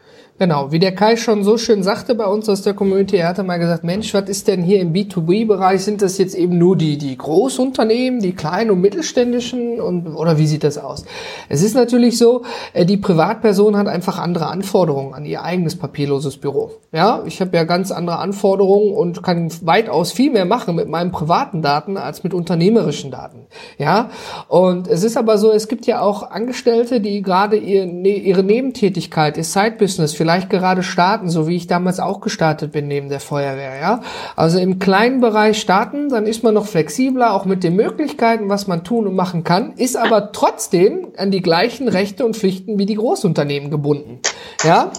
Genau, 0.42 0.72
wie 0.72 0.80
der 0.80 0.96
Kai 0.96 1.18
schon 1.18 1.44
so 1.44 1.60
schön 1.60 1.84
sagte 1.84 2.16
bei 2.16 2.26
uns 2.26 2.50
aus 2.50 2.64
der 2.64 2.74
Community, 2.74 3.16
er 3.16 3.28
hatte 3.28 3.44
mal 3.44 3.60
gesagt, 3.60 3.84
Mensch, 3.84 4.12
was 4.16 4.28
ist 4.28 4.48
denn 4.48 4.64
hier 4.64 4.80
im 4.80 4.92
B2B-Bereich? 4.92 5.84
Sind 5.84 6.02
das 6.02 6.18
jetzt 6.18 6.34
eben 6.34 6.58
nur 6.58 6.76
die, 6.76 6.98
die 6.98 7.16
Großunternehmen, 7.16 8.22
die 8.22 8.34
kleinen 8.34 8.72
und 8.72 8.82
mittelständischen 8.82 9.80
und, 9.80 10.08
oder 10.08 10.40
wie 10.40 10.48
sieht 10.48 10.64
das 10.64 10.80
aus? 10.80 11.06
Es 11.48 11.62
ist 11.62 11.76
natürlich 11.76 12.18
so, 12.18 12.42
äh, 12.74 12.88
die 12.88 12.98
Privatperson 12.98 13.78
hat 13.78 13.86
einfach 13.86 14.18
andere 14.18 14.48
Anforderungen 14.48 15.14
an 15.14 15.26
ihr 15.26 15.44
eigenes 15.44 15.76
papierloses 15.76 16.38
Büro. 16.38 16.72
Ja, 16.92 17.22
ich 17.28 17.40
habe 17.40 17.56
ja 17.56 17.64
ganz 17.64 17.92
andere 17.92 18.18
Anforderungen 18.18 18.96
und 18.96 19.22
kann 19.22 19.52
weitaus 19.62 20.12
viel 20.12 20.32
mehr 20.32 20.46
machen 20.46 20.74
mit 20.74 20.90
meinen 20.90 21.12
privaten 21.12 21.62
Daten 21.62 21.98
als 21.98 22.24
mit 22.24 22.34
unternehmerischen 22.34 23.12
Daten. 23.12 23.46
Ja, 23.78 24.10
und 24.48 24.88
es 24.88 25.04
ist 25.04 25.18
aber 25.18 25.38
so, 25.38 25.52
es 25.52 25.68
gibt 25.68 25.86
ja 25.86 26.02
auch 26.02 26.32
Angestellte, 26.32 27.00
die 27.00 27.22
gerade 27.22 27.58
ne, 27.58 28.16
ihre 28.16 28.42
Nebentätigkeit, 28.42 29.38
ihr 29.38 29.44
Side-Business 29.44 30.14
vielleicht 30.14 30.31
vielleicht 30.32 30.50
gerade 30.50 30.82
starten, 30.82 31.30
so 31.30 31.48
wie 31.48 31.58
ich 31.58 31.68
damals 31.68 32.00
auch 32.00 32.22
gestartet 32.22 32.72
bin 32.72 32.88
neben 32.88 33.10
der 33.10 33.20
Feuerwehr, 33.20 33.78
ja. 33.80 34.02
Also 34.38 34.60
im 34.60 34.80
kleinen 34.80 35.20
Bereich 35.20 35.60
starten, 35.60 36.08
dann 36.08 36.26
ist 36.26 36.42
man 36.42 36.54
noch 36.54 36.68
flexibler, 36.68 37.34
auch 37.34 37.44
mit 37.44 37.64
den 37.64 37.76
Möglichkeiten, 37.76 38.48
was 38.48 38.66
man 38.66 38.86
tun 38.86 39.08
und 39.08 39.16
machen 39.16 39.44
kann, 39.44 39.74
ist 39.74 39.98
aber 39.98 40.32
trotzdem 40.32 41.10
an 41.18 41.32
die 41.32 41.42
gleichen 41.42 41.90
Rechte 41.90 42.26
und 42.26 42.38
Pflichten 42.38 42.80
wie 42.80 42.86
die 42.86 42.96
Großunternehmen 42.96 43.70
gebunden, 43.70 44.20
ja. 44.64 44.92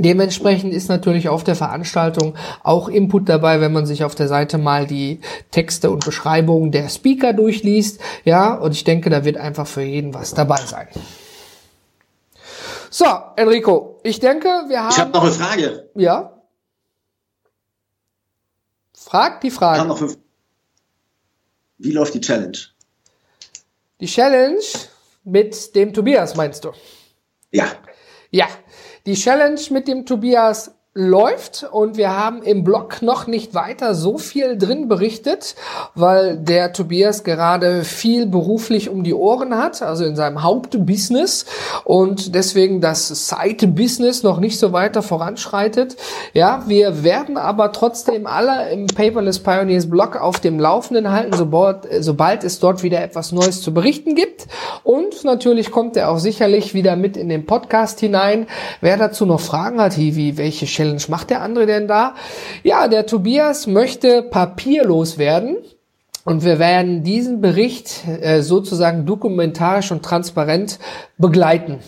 Dementsprechend 0.00 0.72
ist 0.72 0.88
natürlich 0.88 1.28
auf 1.28 1.42
der 1.42 1.56
Veranstaltung 1.56 2.36
auch 2.62 2.88
Input 2.88 3.28
dabei, 3.28 3.60
wenn 3.60 3.72
man 3.72 3.84
sich 3.84 4.04
auf 4.04 4.14
der 4.14 4.28
Seite 4.28 4.56
mal 4.56 4.86
die 4.86 5.18
Texte 5.50 5.90
und 5.90 6.04
Beschreibungen 6.04 6.70
der 6.70 6.88
Speaker 6.88 7.32
durchliest. 7.32 8.00
Ja, 8.24 8.54
und 8.54 8.74
ich 8.74 8.84
denke, 8.84 9.10
da 9.10 9.24
wird 9.24 9.38
einfach 9.38 9.66
für 9.66 9.82
jeden 9.82 10.14
was 10.14 10.34
dabei 10.34 10.60
sein. 10.64 10.86
So, 12.90 13.06
Enrico, 13.36 14.00
ich 14.02 14.20
denke, 14.20 14.48
wir 14.68 14.82
haben. 14.82 14.90
Ich 14.90 14.98
habe 14.98 15.10
noch 15.12 15.22
eine 15.22 15.32
Frage. 15.32 15.90
Ja. 15.94 16.42
Frag 18.94 19.40
die 19.40 19.50
Frage. 19.50 19.82
Ich 19.82 19.86
noch 19.86 19.98
fünf. 19.98 20.18
Wie 21.78 21.92
läuft 21.92 22.14
die 22.14 22.20
Challenge? 22.20 22.58
Die 24.00 24.06
Challenge 24.06 24.60
mit 25.24 25.74
dem 25.74 25.92
Tobias, 25.92 26.34
meinst 26.34 26.64
du? 26.64 26.72
Ja. 27.50 27.66
Ja. 28.30 28.46
Die 29.06 29.14
Challenge 29.14 29.60
mit 29.70 29.88
dem 29.88 30.04
Tobias 30.04 30.72
läuft 30.98 31.64
und 31.70 31.96
wir 31.96 32.16
haben 32.18 32.42
im 32.42 32.64
Blog 32.64 33.02
noch 33.02 33.28
nicht 33.28 33.54
weiter 33.54 33.94
so 33.94 34.18
viel 34.18 34.58
drin 34.58 34.88
berichtet, 34.88 35.54
weil 35.94 36.36
der 36.36 36.72
Tobias 36.72 37.22
gerade 37.22 37.84
viel 37.84 38.26
beruflich 38.26 38.90
um 38.90 39.04
die 39.04 39.14
Ohren 39.14 39.56
hat, 39.56 39.80
also 39.80 40.04
in 40.04 40.16
seinem 40.16 40.42
Hauptbusiness 40.42 41.46
und 41.84 42.34
deswegen 42.34 42.80
das 42.80 43.28
Side-Business 43.28 44.24
noch 44.24 44.40
nicht 44.40 44.58
so 44.58 44.72
weiter 44.72 45.02
voranschreitet. 45.02 45.96
Ja, 46.32 46.64
wir 46.66 47.04
werden 47.04 47.36
aber 47.36 47.70
trotzdem 47.70 48.26
alle 48.26 48.70
im 48.72 48.88
Paperless 48.88 49.38
Pioneers 49.38 49.88
Blog 49.88 50.16
auf 50.16 50.40
dem 50.40 50.58
Laufenden 50.58 51.12
halten, 51.12 51.36
sobald, 51.36 51.86
sobald 52.00 52.42
es 52.42 52.58
dort 52.58 52.82
wieder 52.82 53.00
etwas 53.00 53.30
Neues 53.30 53.62
zu 53.62 53.72
berichten 53.72 54.16
gibt 54.16 54.48
und 54.82 55.22
natürlich 55.22 55.70
kommt 55.70 55.96
er 55.96 56.10
auch 56.10 56.18
sicherlich 56.18 56.74
wieder 56.74 56.96
mit 56.96 57.16
in 57.16 57.28
den 57.28 57.46
Podcast 57.46 58.00
hinein. 58.00 58.48
Wer 58.80 58.96
dazu 58.96 59.26
noch 59.26 59.40
Fragen 59.40 59.80
hat, 59.80 59.96
wie 59.96 60.36
welche 60.36 60.66
Challenge 60.66 60.87
Challenge 60.88 61.02
macht 61.08 61.30
der 61.30 61.42
andere 61.42 61.66
denn 61.66 61.88
da? 61.88 62.14
Ja, 62.62 62.88
der 62.88 63.06
Tobias 63.06 63.66
möchte 63.66 64.22
papierlos 64.22 65.18
werden. 65.18 65.56
Und 66.24 66.44
wir 66.44 66.58
werden 66.58 67.04
diesen 67.04 67.40
Bericht 67.40 68.06
äh, 68.06 68.42
sozusagen 68.42 69.06
dokumentarisch 69.06 69.92
und 69.92 70.04
transparent 70.04 70.78
begleiten. 71.16 71.78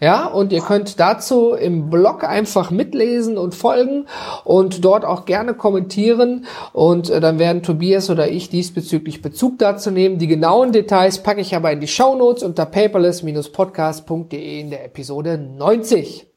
Ja, 0.00 0.26
und 0.26 0.52
ihr 0.52 0.62
könnt 0.62 0.98
dazu 0.98 1.52
im 1.52 1.90
Blog 1.90 2.24
einfach 2.24 2.70
mitlesen 2.70 3.36
und 3.38 3.54
folgen 3.54 4.06
und 4.44 4.84
dort 4.84 5.04
auch 5.04 5.26
gerne 5.26 5.54
kommentieren. 5.54 6.46
Und 6.72 7.10
äh, 7.10 7.20
dann 7.20 7.38
werden 7.38 7.62
Tobias 7.62 8.08
oder 8.08 8.30
ich 8.30 8.48
diesbezüglich 8.48 9.20
Bezug 9.20 9.58
dazu 9.58 9.90
nehmen. 9.90 10.18
Die 10.18 10.26
genauen 10.26 10.72
Details 10.72 11.22
packe 11.22 11.42
ich 11.42 11.54
aber 11.54 11.70
in 11.70 11.80
die 11.80 11.86
Show 11.86 12.14
Notes 12.14 12.42
unter 12.42 12.64
paperless-podcast.de 12.64 14.60
in 14.60 14.70
der 14.70 14.86
Episode 14.86 15.36
90. 15.36 16.31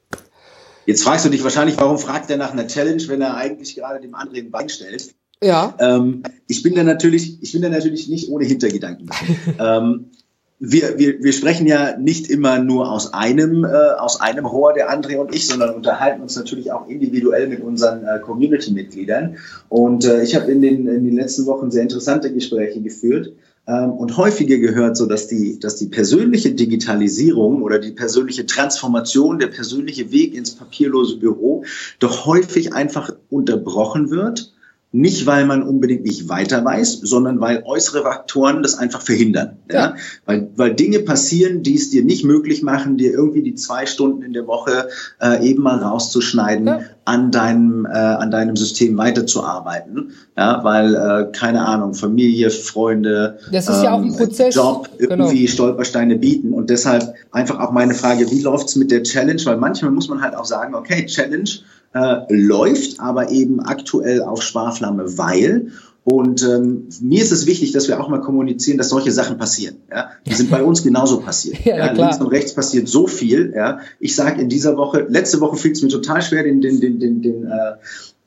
Jetzt 0.86 1.04
fragst 1.04 1.26
du 1.26 1.30
dich 1.30 1.44
wahrscheinlich, 1.44 1.78
warum 1.78 1.98
fragt 1.98 2.30
er 2.30 2.38
nach 2.38 2.54
einer 2.54 2.68
Challenge, 2.68 3.02
wenn 3.08 3.22
er 3.22 3.36
eigentlich 3.36 3.76
gerade 3.76 4.00
dem 4.00 4.16
anderen 4.16 4.52
Bein 4.52 4.70
stellt? 4.70 5.16
Ja. 5.42 5.76
Ähm, 5.80 6.24
ich 6.48 6.64
bin 6.64 6.76
da 6.76 6.84
natürlich, 6.84 7.42
ich 7.42 7.52
bin 7.52 7.62
da 7.62 7.70
natürlich 7.70 8.08
nicht 8.08 8.30
ohne 8.30 8.46
Hintergedanken. 8.46 9.10
ähm, 9.60 10.12
wir, 10.58 10.98
wir, 10.98 11.22
wir 11.22 11.34
sprechen 11.34 11.68
ja 11.68 11.98
nicht 11.98 12.30
immer 12.30 12.60
nur 12.60 12.90
aus 12.90 13.14
einem, 13.14 13.66
äh, 13.66 13.68
aus 13.68 14.22
einem 14.22 14.46
Rohr, 14.46 14.74
der 14.74 14.90
André 14.90 15.18
und 15.18 15.36
ich, 15.36 15.48
sondern 15.48 15.76
unterhalten 15.76 16.22
uns 16.22 16.36
natürlich 16.38 16.72
auch 16.72 16.88
individuell 16.88 17.48
mit 17.48 17.62
unseren 17.62 18.06
äh, 18.06 18.20
Community-Mitgliedern. 18.20 19.38
Und 19.68 20.06
äh, 20.06 20.24
ich 20.24 20.36
habe 20.36 20.50
in 20.52 20.62
den, 20.62 20.88
in 20.88 21.04
den 21.04 21.16
letzten 21.16 21.46
Wochen 21.46 21.72
sehr 21.72 21.84
interessante 21.84 22.32
Gespräche 22.32 22.82
geführt 22.82 23.34
und 23.66 24.16
häufiger 24.18 24.58
gehört, 24.58 24.96
so 24.96 25.08
dass 25.08 25.28
die, 25.28 25.60
dass 25.60 25.78
die 25.78 25.88
persönliche 25.88 26.52
Digitalisierung 26.52 27.64
oder 27.64 27.80
die 27.80 27.92
persönliche 27.92 28.46
Transformation, 28.46 29.40
der 29.40 29.48
persönliche 29.48 30.12
Weg 30.12 30.36
ins 30.36 30.52
papierlose 30.52 31.18
Büro 31.18 31.66
doch 32.00 32.26
häufig 32.26 32.74
einfach 32.74 33.12
unterbrochen 33.30 34.12
wird 34.12 34.55
nicht, 34.96 35.26
weil 35.26 35.46
man 35.46 35.62
unbedingt 35.62 36.04
nicht 36.04 36.30
weiter 36.30 36.64
weiß, 36.64 37.02
sondern 37.04 37.42
weil 37.42 37.64
äußere 37.66 38.04
Faktoren 38.04 38.64
das 38.64 38.78
einfach 38.78 39.02
verhindern. 39.02 39.58
Ja? 39.70 39.76
ja? 39.76 39.96
Weil, 40.26 40.50
weil 40.56 40.74
Dinge 40.74 41.00
passieren, 41.00 41.64
die 41.64 41.76
es 41.76 41.90
dir 41.90 42.04
nicht 42.04 42.24
möglich 42.24 42.64
machen, 42.64 42.98
dir 42.98 43.12
irgendwie 43.12 43.44
die 43.44 43.56
zwei 43.56 43.86
Stunden 43.86 44.22
in 44.22 44.34
der 44.34 44.48
Woche 44.48 44.88
äh, 45.22 45.46
eben 45.48 45.64
mal 45.64 45.80
rauszuschneiden, 45.80 46.68
ja. 46.68 46.80
an, 47.04 47.32
deinem, 47.32 47.86
äh, 47.86 47.90
an 47.90 48.32
deinem 48.32 48.56
System 48.56 48.98
weiterzuarbeiten. 48.98 50.14
Ja? 50.38 50.64
Weil, 50.64 50.96
äh, 50.96 51.32
keine 51.38 51.66
Ahnung, 51.66 51.94
Familie, 51.94 52.50
Freunde, 52.50 53.40
das 53.52 53.68
ist 53.68 53.80
ähm, 53.80 53.84
ja 53.84 53.94
auch 53.94 54.02
ein 54.02 54.08
ähm, 54.08 54.16
Prozess. 54.16 54.56
Job 54.56 54.90
irgendwie 54.98 55.42
genau. 55.42 55.52
Stolpersteine 55.52 56.16
bieten. 56.16 56.54
Und 56.54 56.70
deshalb 56.70 57.16
einfach 57.32 57.60
auch 57.60 57.72
meine 57.72 57.94
Frage, 57.94 58.32
wie 58.32 58.42
läuft's 58.42 58.76
mit 58.76 58.92
der 58.92 59.04
Challenge? 59.04 59.42
Weil 59.44 59.58
manchmal 59.58 59.92
muss 59.92 60.08
man 60.08 60.22
halt 60.22 60.36
auch 60.36 60.46
sagen, 60.46 60.74
okay, 60.74 61.06
Challenge, 61.06 61.50
äh, 61.96 62.26
läuft, 62.30 63.00
aber 63.00 63.32
eben 63.32 63.62
aktuell 63.62 64.22
auf 64.22 64.44
Sparflamme, 64.44 65.18
weil 65.18 65.72
und 66.04 66.44
ähm, 66.44 66.88
mir 67.02 67.24
ist 67.24 67.32
es 67.32 67.48
wichtig, 67.48 67.72
dass 67.72 67.88
wir 67.88 68.00
auch 68.00 68.10
mal 68.10 68.22
kommunizieren, 68.22 68.78
dass 68.78 68.90
solche 68.90 69.12
Sachen 69.12 69.40
passieren. 69.40 69.78
Ja? 69.90 70.12
Die 70.28 70.36
sind 70.36 70.52
bei 70.52 70.62
uns 70.62 70.84
genauso 70.84 71.20
passiert. 71.20 71.58
ja, 71.66 71.78
ja, 71.78 71.92
links 71.94 72.20
und 72.20 72.28
rechts 72.28 72.54
passiert 72.54 72.88
so 72.88 73.08
viel. 73.08 73.54
Ja? 73.56 73.80
Ich 74.00 74.16
sage 74.16 74.40
in 74.40 74.48
dieser 74.48 74.78
Woche, 74.78 75.08
letzte 75.10 75.42
Woche 75.42 75.58
fiel 75.58 75.72
es 75.72 75.82
mir 75.82 75.88
total 75.88 76.22
schwer, 76.22 76.44
den, 76.44 76.62
den, 76.62 76.80
den, 76.80 77.00
den, 77.00 77.24
den 77.24 77.46
äh, 77.46 77.78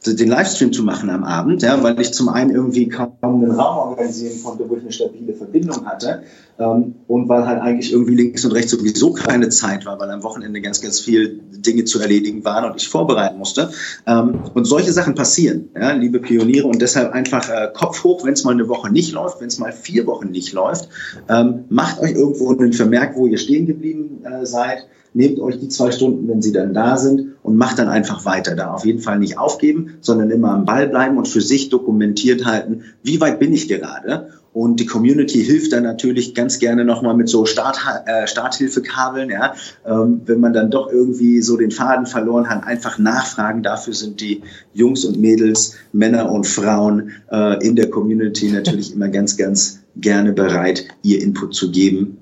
den 0.07 0.29
Livestream 0.29 0.73
zu 0.73 0.85
machen 0.85 1.11
am 1.11 1.25
Abend, 1.25 1.63
ja, 1.63 1.83
weil 1.83 2.01
ich 2.01 2.13
zum 2.13 2.29
einen 2.29 2.51
irgendwie 2.51 2.89
kaum 2.89 3.13
einen 3.21 3.51
Raum 3.51 3.91
organisieren 3.91 4.41
konnte, 4.45 4.69
wo 4.69 4.77
ich 4.77 4.83
eine 4.83 4.93
stabile 4.93 5.35
Verbindung 5.35 5.87
hatte 5.87 6.23
ähm, 6.61 6.95
und 7.09 7.29
weil 7.29 7.47
halt 7.47 7.61
eigentlich 7.61 7.93
irgendwie 7.93 8.15
links 8.15 8.45
und 8.45 8.53
rechts 8.53 8.71
sowieso 8.71 9.13
keine 9.13 9.49
Zeit 9.49 9.87
war, 9.87 9.99
weil 9.99 10.09
am 10.11 10.23
Wochenende 10.23 10.61
ganz, 10.61 10.81
ganz 10.81 11.01
viel 11.01 11.41
Dinge 11.51 11.85
zu 11.85 12.01
erledigen 12.01 12.45
waren 12.45 12.71
und 12.71 12.77
ich 12.77 12.89
vorbereiten 12.89 13.39
musste. 13.39 13.71
Ähm, 14.07 14.39
und 14.55 14.67
solche 14.67 14.93
Sachen 14.93 15.17
passieren, 15.17 15.71
ja, 15.75 15.93
liebe 15.93 16.21
Pioniere, 16.21 16.69
und 16.69 16.81
deshalb 16.81 17.13
einfach 17.13 17.49
äh, 17.51 17.69
Kopf 17.75 18.05
hoch, 18.05 18.25
wenn 18.25 18.35
es 18.35 18.45
mal 18.45 18.53
eine 18.53 18.69
Woche 18.69 18.93
nicht 18.93 19.13
läuft, 19.13 19.41
wenn 19.41 19.49
es 19.49 19.59
mal 19.59 19.73
vier 19.73 20.07
Wochen 20.07 20.31
nicht 20.31 20.53
läuft, 20.53 20.89
ähm, 21.29 21.65
macht 21.71 22.01
euch 22.01 22.13
irgendwo 22.13 22.51
einen 22.53 22.73
Vermerk, 22.73 23.17
wo 23.17 23.27
ihr 23.27 23.39
stehen 23.39 23.67
geblieben 23.67 24.25
äh, 24.25 24.47
seid 24.47 24.87
nehmt 25.15 25.41
euch 25.41 25.59
die 25.59 25.69
zwei 25.69 25.91
Stunden, 25.91 26.29
wenn 26.29 26.43
sie 26.43 26.53
dann 26.53 26.75
da 26.75 26.97
sind 26.97 27.35
und 27.49 27.57
macht 27.57 27.79
dann 27.79 27.89
einfach 27.89 28.27
weiter. 28.27 28.55
Da 28.55 28.75
auf 28.75 28.85
jeden 28.85 29.01
Fall 29.01 29.19
nicht 29.19 29.39
aufgeben, 29.39 29.95
sondern 30.03 30.31
immer 30.31 30.51
am 30.51 30.67
Ball 30.67 30.87
bleiben 30.87 31.17
und 31.17 31.27
für 31.27 31.41
sich 31.41 31.71
dokumentiert 31.71 32.45
halten, 32.45 32.83
wie 33.03 33.23
weit 33.23 33.39
bin 33.39 33.55
ich 33.55 33.69
gerade. 33.69 34.29
Und 34.53 34.81
die 34.81 34.85
Community 34.85 35.43
hilft 35.43 35.73
dann 35.73 35.83
natürlich 35.83 36.35
ganz 36.35 36.59
gerne 36.59 36.85
nochmal 36.85 37.17
mit 37.17 37.31
so 37.31 37.47
Start, 37.47 37.79
äh, 38.05 38.27
Starthilfekabeln, 38.27 39.31
ja. 39.31 39.55
Ähm, 39.87 40.21
wenn 40.27 40.41
man 40.41 40.53
dann 40.53 40.71
doch 40.71 40.93
irgendwie 40.93 41.41
so 41.41 41.57
den 41.57 41.71
Faden 41.71 42.05
verloren 42.05 42.51
hat, 42.51 42.65
einfach 42.65 42.99
nachfragen. 42.99 43.63
Dafür 43.63 43.95
sind 43.95 44.21
die 44.21 44.43
Jungs 44.75 45.07
und 45.07 45.19
Mädels, 45.19 45.75
Männer 45.93 46.31
und 46.31 46.47
Frauen 46.47 47.13
äh, 47.31 47.67
in 47.67 47.77
der 47.77 47.89
Community 47.89 48.51
natürlich 48.51 48.93
immer 48.93 49.09
ganz, 49.09 49.39
ganz 49.39 49.81
gerne 49.97 50.35
bereit, 50.35 50.85
ihr 51.03 51.23
Input 51.23 51.55
zu 51.55 51.71
geben 51.71 52.19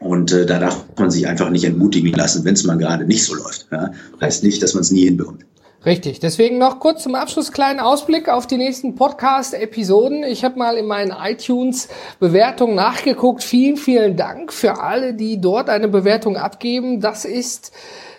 und 0.00 0.32
äh, 0.32 0.46
da 0.46 0.58
darf 0.58 0.86
man 0.98 1.10
sich 1.10 1.28
einfach 1.28 1.50
nicht 1.50 1.64
entmutigen 1.64 2.12
lassen, 2.12 2.44
wenn 2.44 2.54
es 2.54 2.64
mal 2.64 2.78
gerade 2.78 3.04
nicht 3.04 3.24
so 3.24 3.34
läuft. 3.34 3.68
Ja? 3.70 3.92
Heißt 4.20 4.42
nicht, 4.42 4.62
dass 4.62 4.74
man 4.74 4.80
es 4.82 4.90
nie 4.90 5.04
hinbekommt. 5.04 5.44
Richtig. 5.84 6.20
Deswegen 6.20 6.58
noch 6.58 6.78
kurz 6.78 7.02
zum 7.02 7.14
Abschluss 7.14 7.52
kleinen 7.52 7.80
Ausblick 7.80 8.28
auf 8.28 8.46
die 8.46 8.58
nächsten 8.58 8.96
Podcast-Episoden. 8.96 10.24
Ich 10.24 10.44
habe 10.44 10.58
mal 10.58 10.76
in 10.76 10.86
meinen 10.86 11.10
iTunes-Bewertungen 11.10 12.74
nachgeguckt. 12.74 13.42
Vielen, 13.42 13.76
vielen 13.76 14.16
Dank 14.16 14.52
für 14.52 14.82
alle, 14.82 15.14
die 15.14 15.40
dort 15.40 15.70
eine 15.70 15.88
Bewertung 15.88 16.36
abgeben. 16.36 17.00
Das 17.00 17.24
ist 17.24 17.72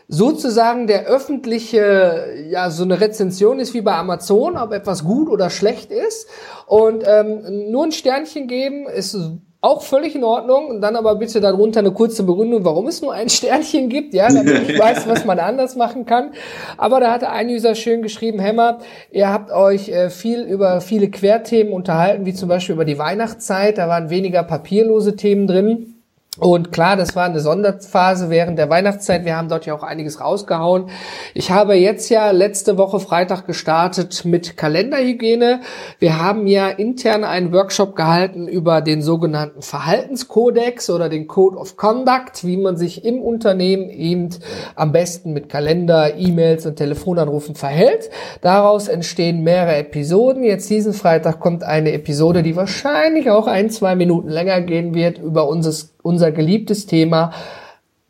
sozusagen 0.08 0.88
der 0.88 1.06
öffentliche, 1.06 2.48
ja, 2.50 2.72
so 2.72 2.84
eine 2.84 3.00
Rezension 3.00 3.60
ist 3.60 3.74
wie 3.76 3.82
bei 3.82 3.94
Amazon, 3.94 4.58
ob 4.58 4.72
etwas 4.72 5.04
gut 5.04 5.30
oder 5.30 5.50
schlecht 5.50 5.92
ist. 5.92 6.28
Und 6.66 7.04
ähm, 7.06 7.72
nur 7.72 7.86
ein 7.86 7.92
Sternchen 7.92 8.48
geben 8.48 8.88
ist 8.88 9.16
auch 9.62 9.84
völlig 9.84 10.16
in 10.16 10.24
Ordnung. 10.24 10.68
Und 10.68 10.82
dann 10.82 10.96
aber 10.96 11.16
bitte 11.16 11.40
darunter 11.40 11.80
eine 11.80 11.92
kurze 11.92 12.24
Begründung, 12.24 12.66
warum 12.66 12.88
es 12.88 13.02
nur 13.02 13.14
ein 13.14 13.30
Sternchen 13.30 13.90
gibt, 13.90 14.14
ja, 14.14 14.28
damit 14.28 14.70
ich 14.70 14.80
weiß, 14.80 15.08
was 15.08 15.24
man 15.26 15.40
anders 15.40 15.76
machen 15.76 16.06
kann. 16.06 16.32
Aber 16.78 17.00
da 17.00 17.12
hatte 17.12 17.30
ein 17.30 17.48
User 17.48 17.76
schön 17.76 18.02
geschrieben, 18.02 18.40
Hämmer, 18.40 18.80
ihr 19.12 19.30
habt 19.30 19.52
euch 19.52 19.90
äh, 19.90 20.10
viel 20.10 20.42
über 20.42 20.82
viele 20.82 21.10
Querthemen 21.10 21.72
unterhalten, 21.72 22.26
wie 22.26 22.34
zum 22.34 22.50
Beispiel 22.50 22.76
über 22.76 22.86
die 22.86 22.98
Weihnachtszeit. 22.98 23.78
Da 23.78 23.88
waren 23.88 24.10
weniger 24.10 24.44
papierlose 24.44 25.16
Themen 25.16 25.48
drin. 25.48 26.01
Und 26.40 26.72
klar, 26.72 26.96
das 26.96 27.14
war 27.14 27.26
eine 27.26 27.42
Sonderphase 27.42 28.30
während 28.30 28.58
der 28.58 28.70
Weihnachtszeit. 28.70 29.26
Wir 29.26 29.36
haben 29.36 29.50
dort 29.50 29.66
ja 29.66 29.74
auch 29.74 29.84
einiges 29.84 30.22
rausgehauen. 30.22 30.86
Ich 31.34 31.52
habe 31.52 31.74
jetzt 31.74 32.10
ja 32.10 32.32
letzte 32.32 32.78
Woche 32.78 33.02
Freitag 33.02 33.48
gestartet 33.48 34.24
mit 34.24 34.56
Kalenderhygiene. 34.56 35.60
Wir 36.00 36.24
haben 36.24 36.48
ja 36.48 36.70
intern 36.70 37.26
einen 37.26 37.52
Workshop 37.52 37.98
gehalten 37.98 38.48
über 38.48 38.80
den 38.80 39.02
sogenannten 39.02 39.62
Verhaltenskodex 39.62 40.90
oder 40.90 41.10
den 41.10 41.28
Code 41.28 41.58
of 41.58 41.76
Conduct, 41.76 42.46
wie 42.46 42.56
man 42.56 42.78
sich 42.78 43.04
im 43.04 43.22
Unternehmen 43.22 43.90
eben 43.90 44.30
am 44.76 44.94
besten 44.94 45.34
mit 45.34 45.50
Kalender, 45.50 46.16
E-Mails 46.16 46.66
und 46.66 46.78
Telefonanrufen 46.78 47.56
verhält. 47.56 48.10
Daraus 48.40 48.88
entstehen 48.88 49.44
mehrere 49.44 49.76
Episoden. 49.76 50.46
Jetzt 50.46 50.70
diesen 50.70 50.94
Freitag 50.94 51.42
kommt 51.42 51.64
eine 51.64 51.92
Episode, 51.92 52.42
die 52.42 52.56
wahrscheinlich 52.56 53.30
auch 53.30 53.48
ein, 53.48 53.70
zwei 53.70 53.98
Minuten 53.98 54.30
länger 54.30 54.62
gehen 54.62 54.94
wird 54.94 55.18
über 55.18 55.50
unser 55.50 55.74
unser 56.04 56.32
geliebtes 56.32 56.86
Thema 56.86 57.32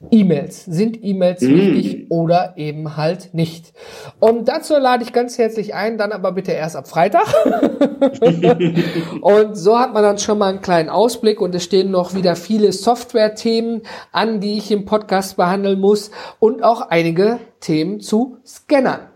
E-Mails. 0.10 0.66
Sind 0.66 1.04
E-Mails 1.04 1.42
mm. 1.42 1.54
wichtig 1.54 2.06
oder 2.10 2.54
eben 2.58 2.98
halt 2.98 3.34
nicht? 3.34 3.74
Und 4.20 4.48
dazu 4.48 4.74
lade 4.78 5.04
ich 5.04 5.14
ganz 5.14 5.38
herzlich 5.38 5.76
ein, 5.76 5.98
dann 5.98 6.12
aber 6.12 6.32
bitte 6.32 6.54
erst 6.54 6.76
ab 6.76 6.88
Freitag. 6.88 7.28
und 9.22 9.56
so 9.56 9.78
hat 9.78 9.94
man 9.94 10.04
dann 10.04 10.18
schon 10.18 10.40
mal 10.40 10.50
einen 10.50 10.62
kleinen 10.62 10.90
Ausblick 10.90 11.40
und 11.40 11.54
es 11.54 11.64
stehen 11.64 11.92
noch 11.92 12.16
wieder 12.16 12.36
viele 12.36 12.72
Software-Themen 12.72 13.84
an, 14.12 14.40
die 14.40 14.58
ich 14.58 14.72
im 14.72 14.86
Podcast 14.86 15.38
behandeln 15.38 15.80
muss 15.80 16.10
und 16.40 16.64
auch 16.64 16.82
einige 16.90 17.40
Themen 17.60 18.00
zu 18.00 18.38
Scannern. 18.46 19.11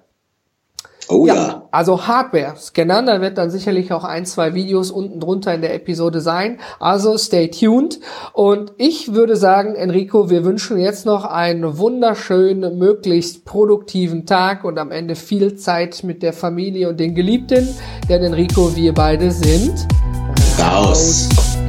Oh 1.08 1.26
ja. 1.26 1.36
ja. 1.36 1.68
Also 1.72 2.08
Hardware-Scannern, 2.08 3.06
da 3.06 3.22
wird 3.22 3.38
dann 3.38 3.50
sicherlich 3.50 3.92
auch 3.92 4.04
ein, 4.04 4.26
zwei 4.26 4.54
Videos 4.54 4.92
unten 4.92 5.20
drunter 5.20 5.54
in 5.54 5.62
der 5.62 5.74
Episode 5.74 6.22
sein. 6.22 6.60
Also 6.80 7.18
stay 7.18 7.50
tuned. 7.50 8.00
Und 8.34 8.74
ich 8.78 9.14
würde 9.14 9.36
sagen, 9.36 9.76
Enrico, 9.76 10.30
wir 10.30 10.46
wünschen 10.46 10.78
jetzt 10.78 11.06
noch 11.06 11.26
einen 11.26 11.78
wunderschönen, 11.78 12.78
möglichst 12.78 13.46
produktiven 13.46 14.26
Tag 14.26 14.64
und 14.64 14.80
am 14.80 14.92
Ende 14.92 15.16
viel 15.16 15.56
Zeit 15.56 16.04
mit 16.04 16.24
der 16.24 16.34
Familie 16.34 16.90
und 16.90 17.00
den 17.00 17.14
Geliebten. 17.14 17.68
Denn 18.10 18.24
Enrico, 18.24 18.76
wir 18.76 18.94
beide 18.94 19.32
sind 19.32 19.88
raus. 20.60 21.30
raus. 21.32 21.65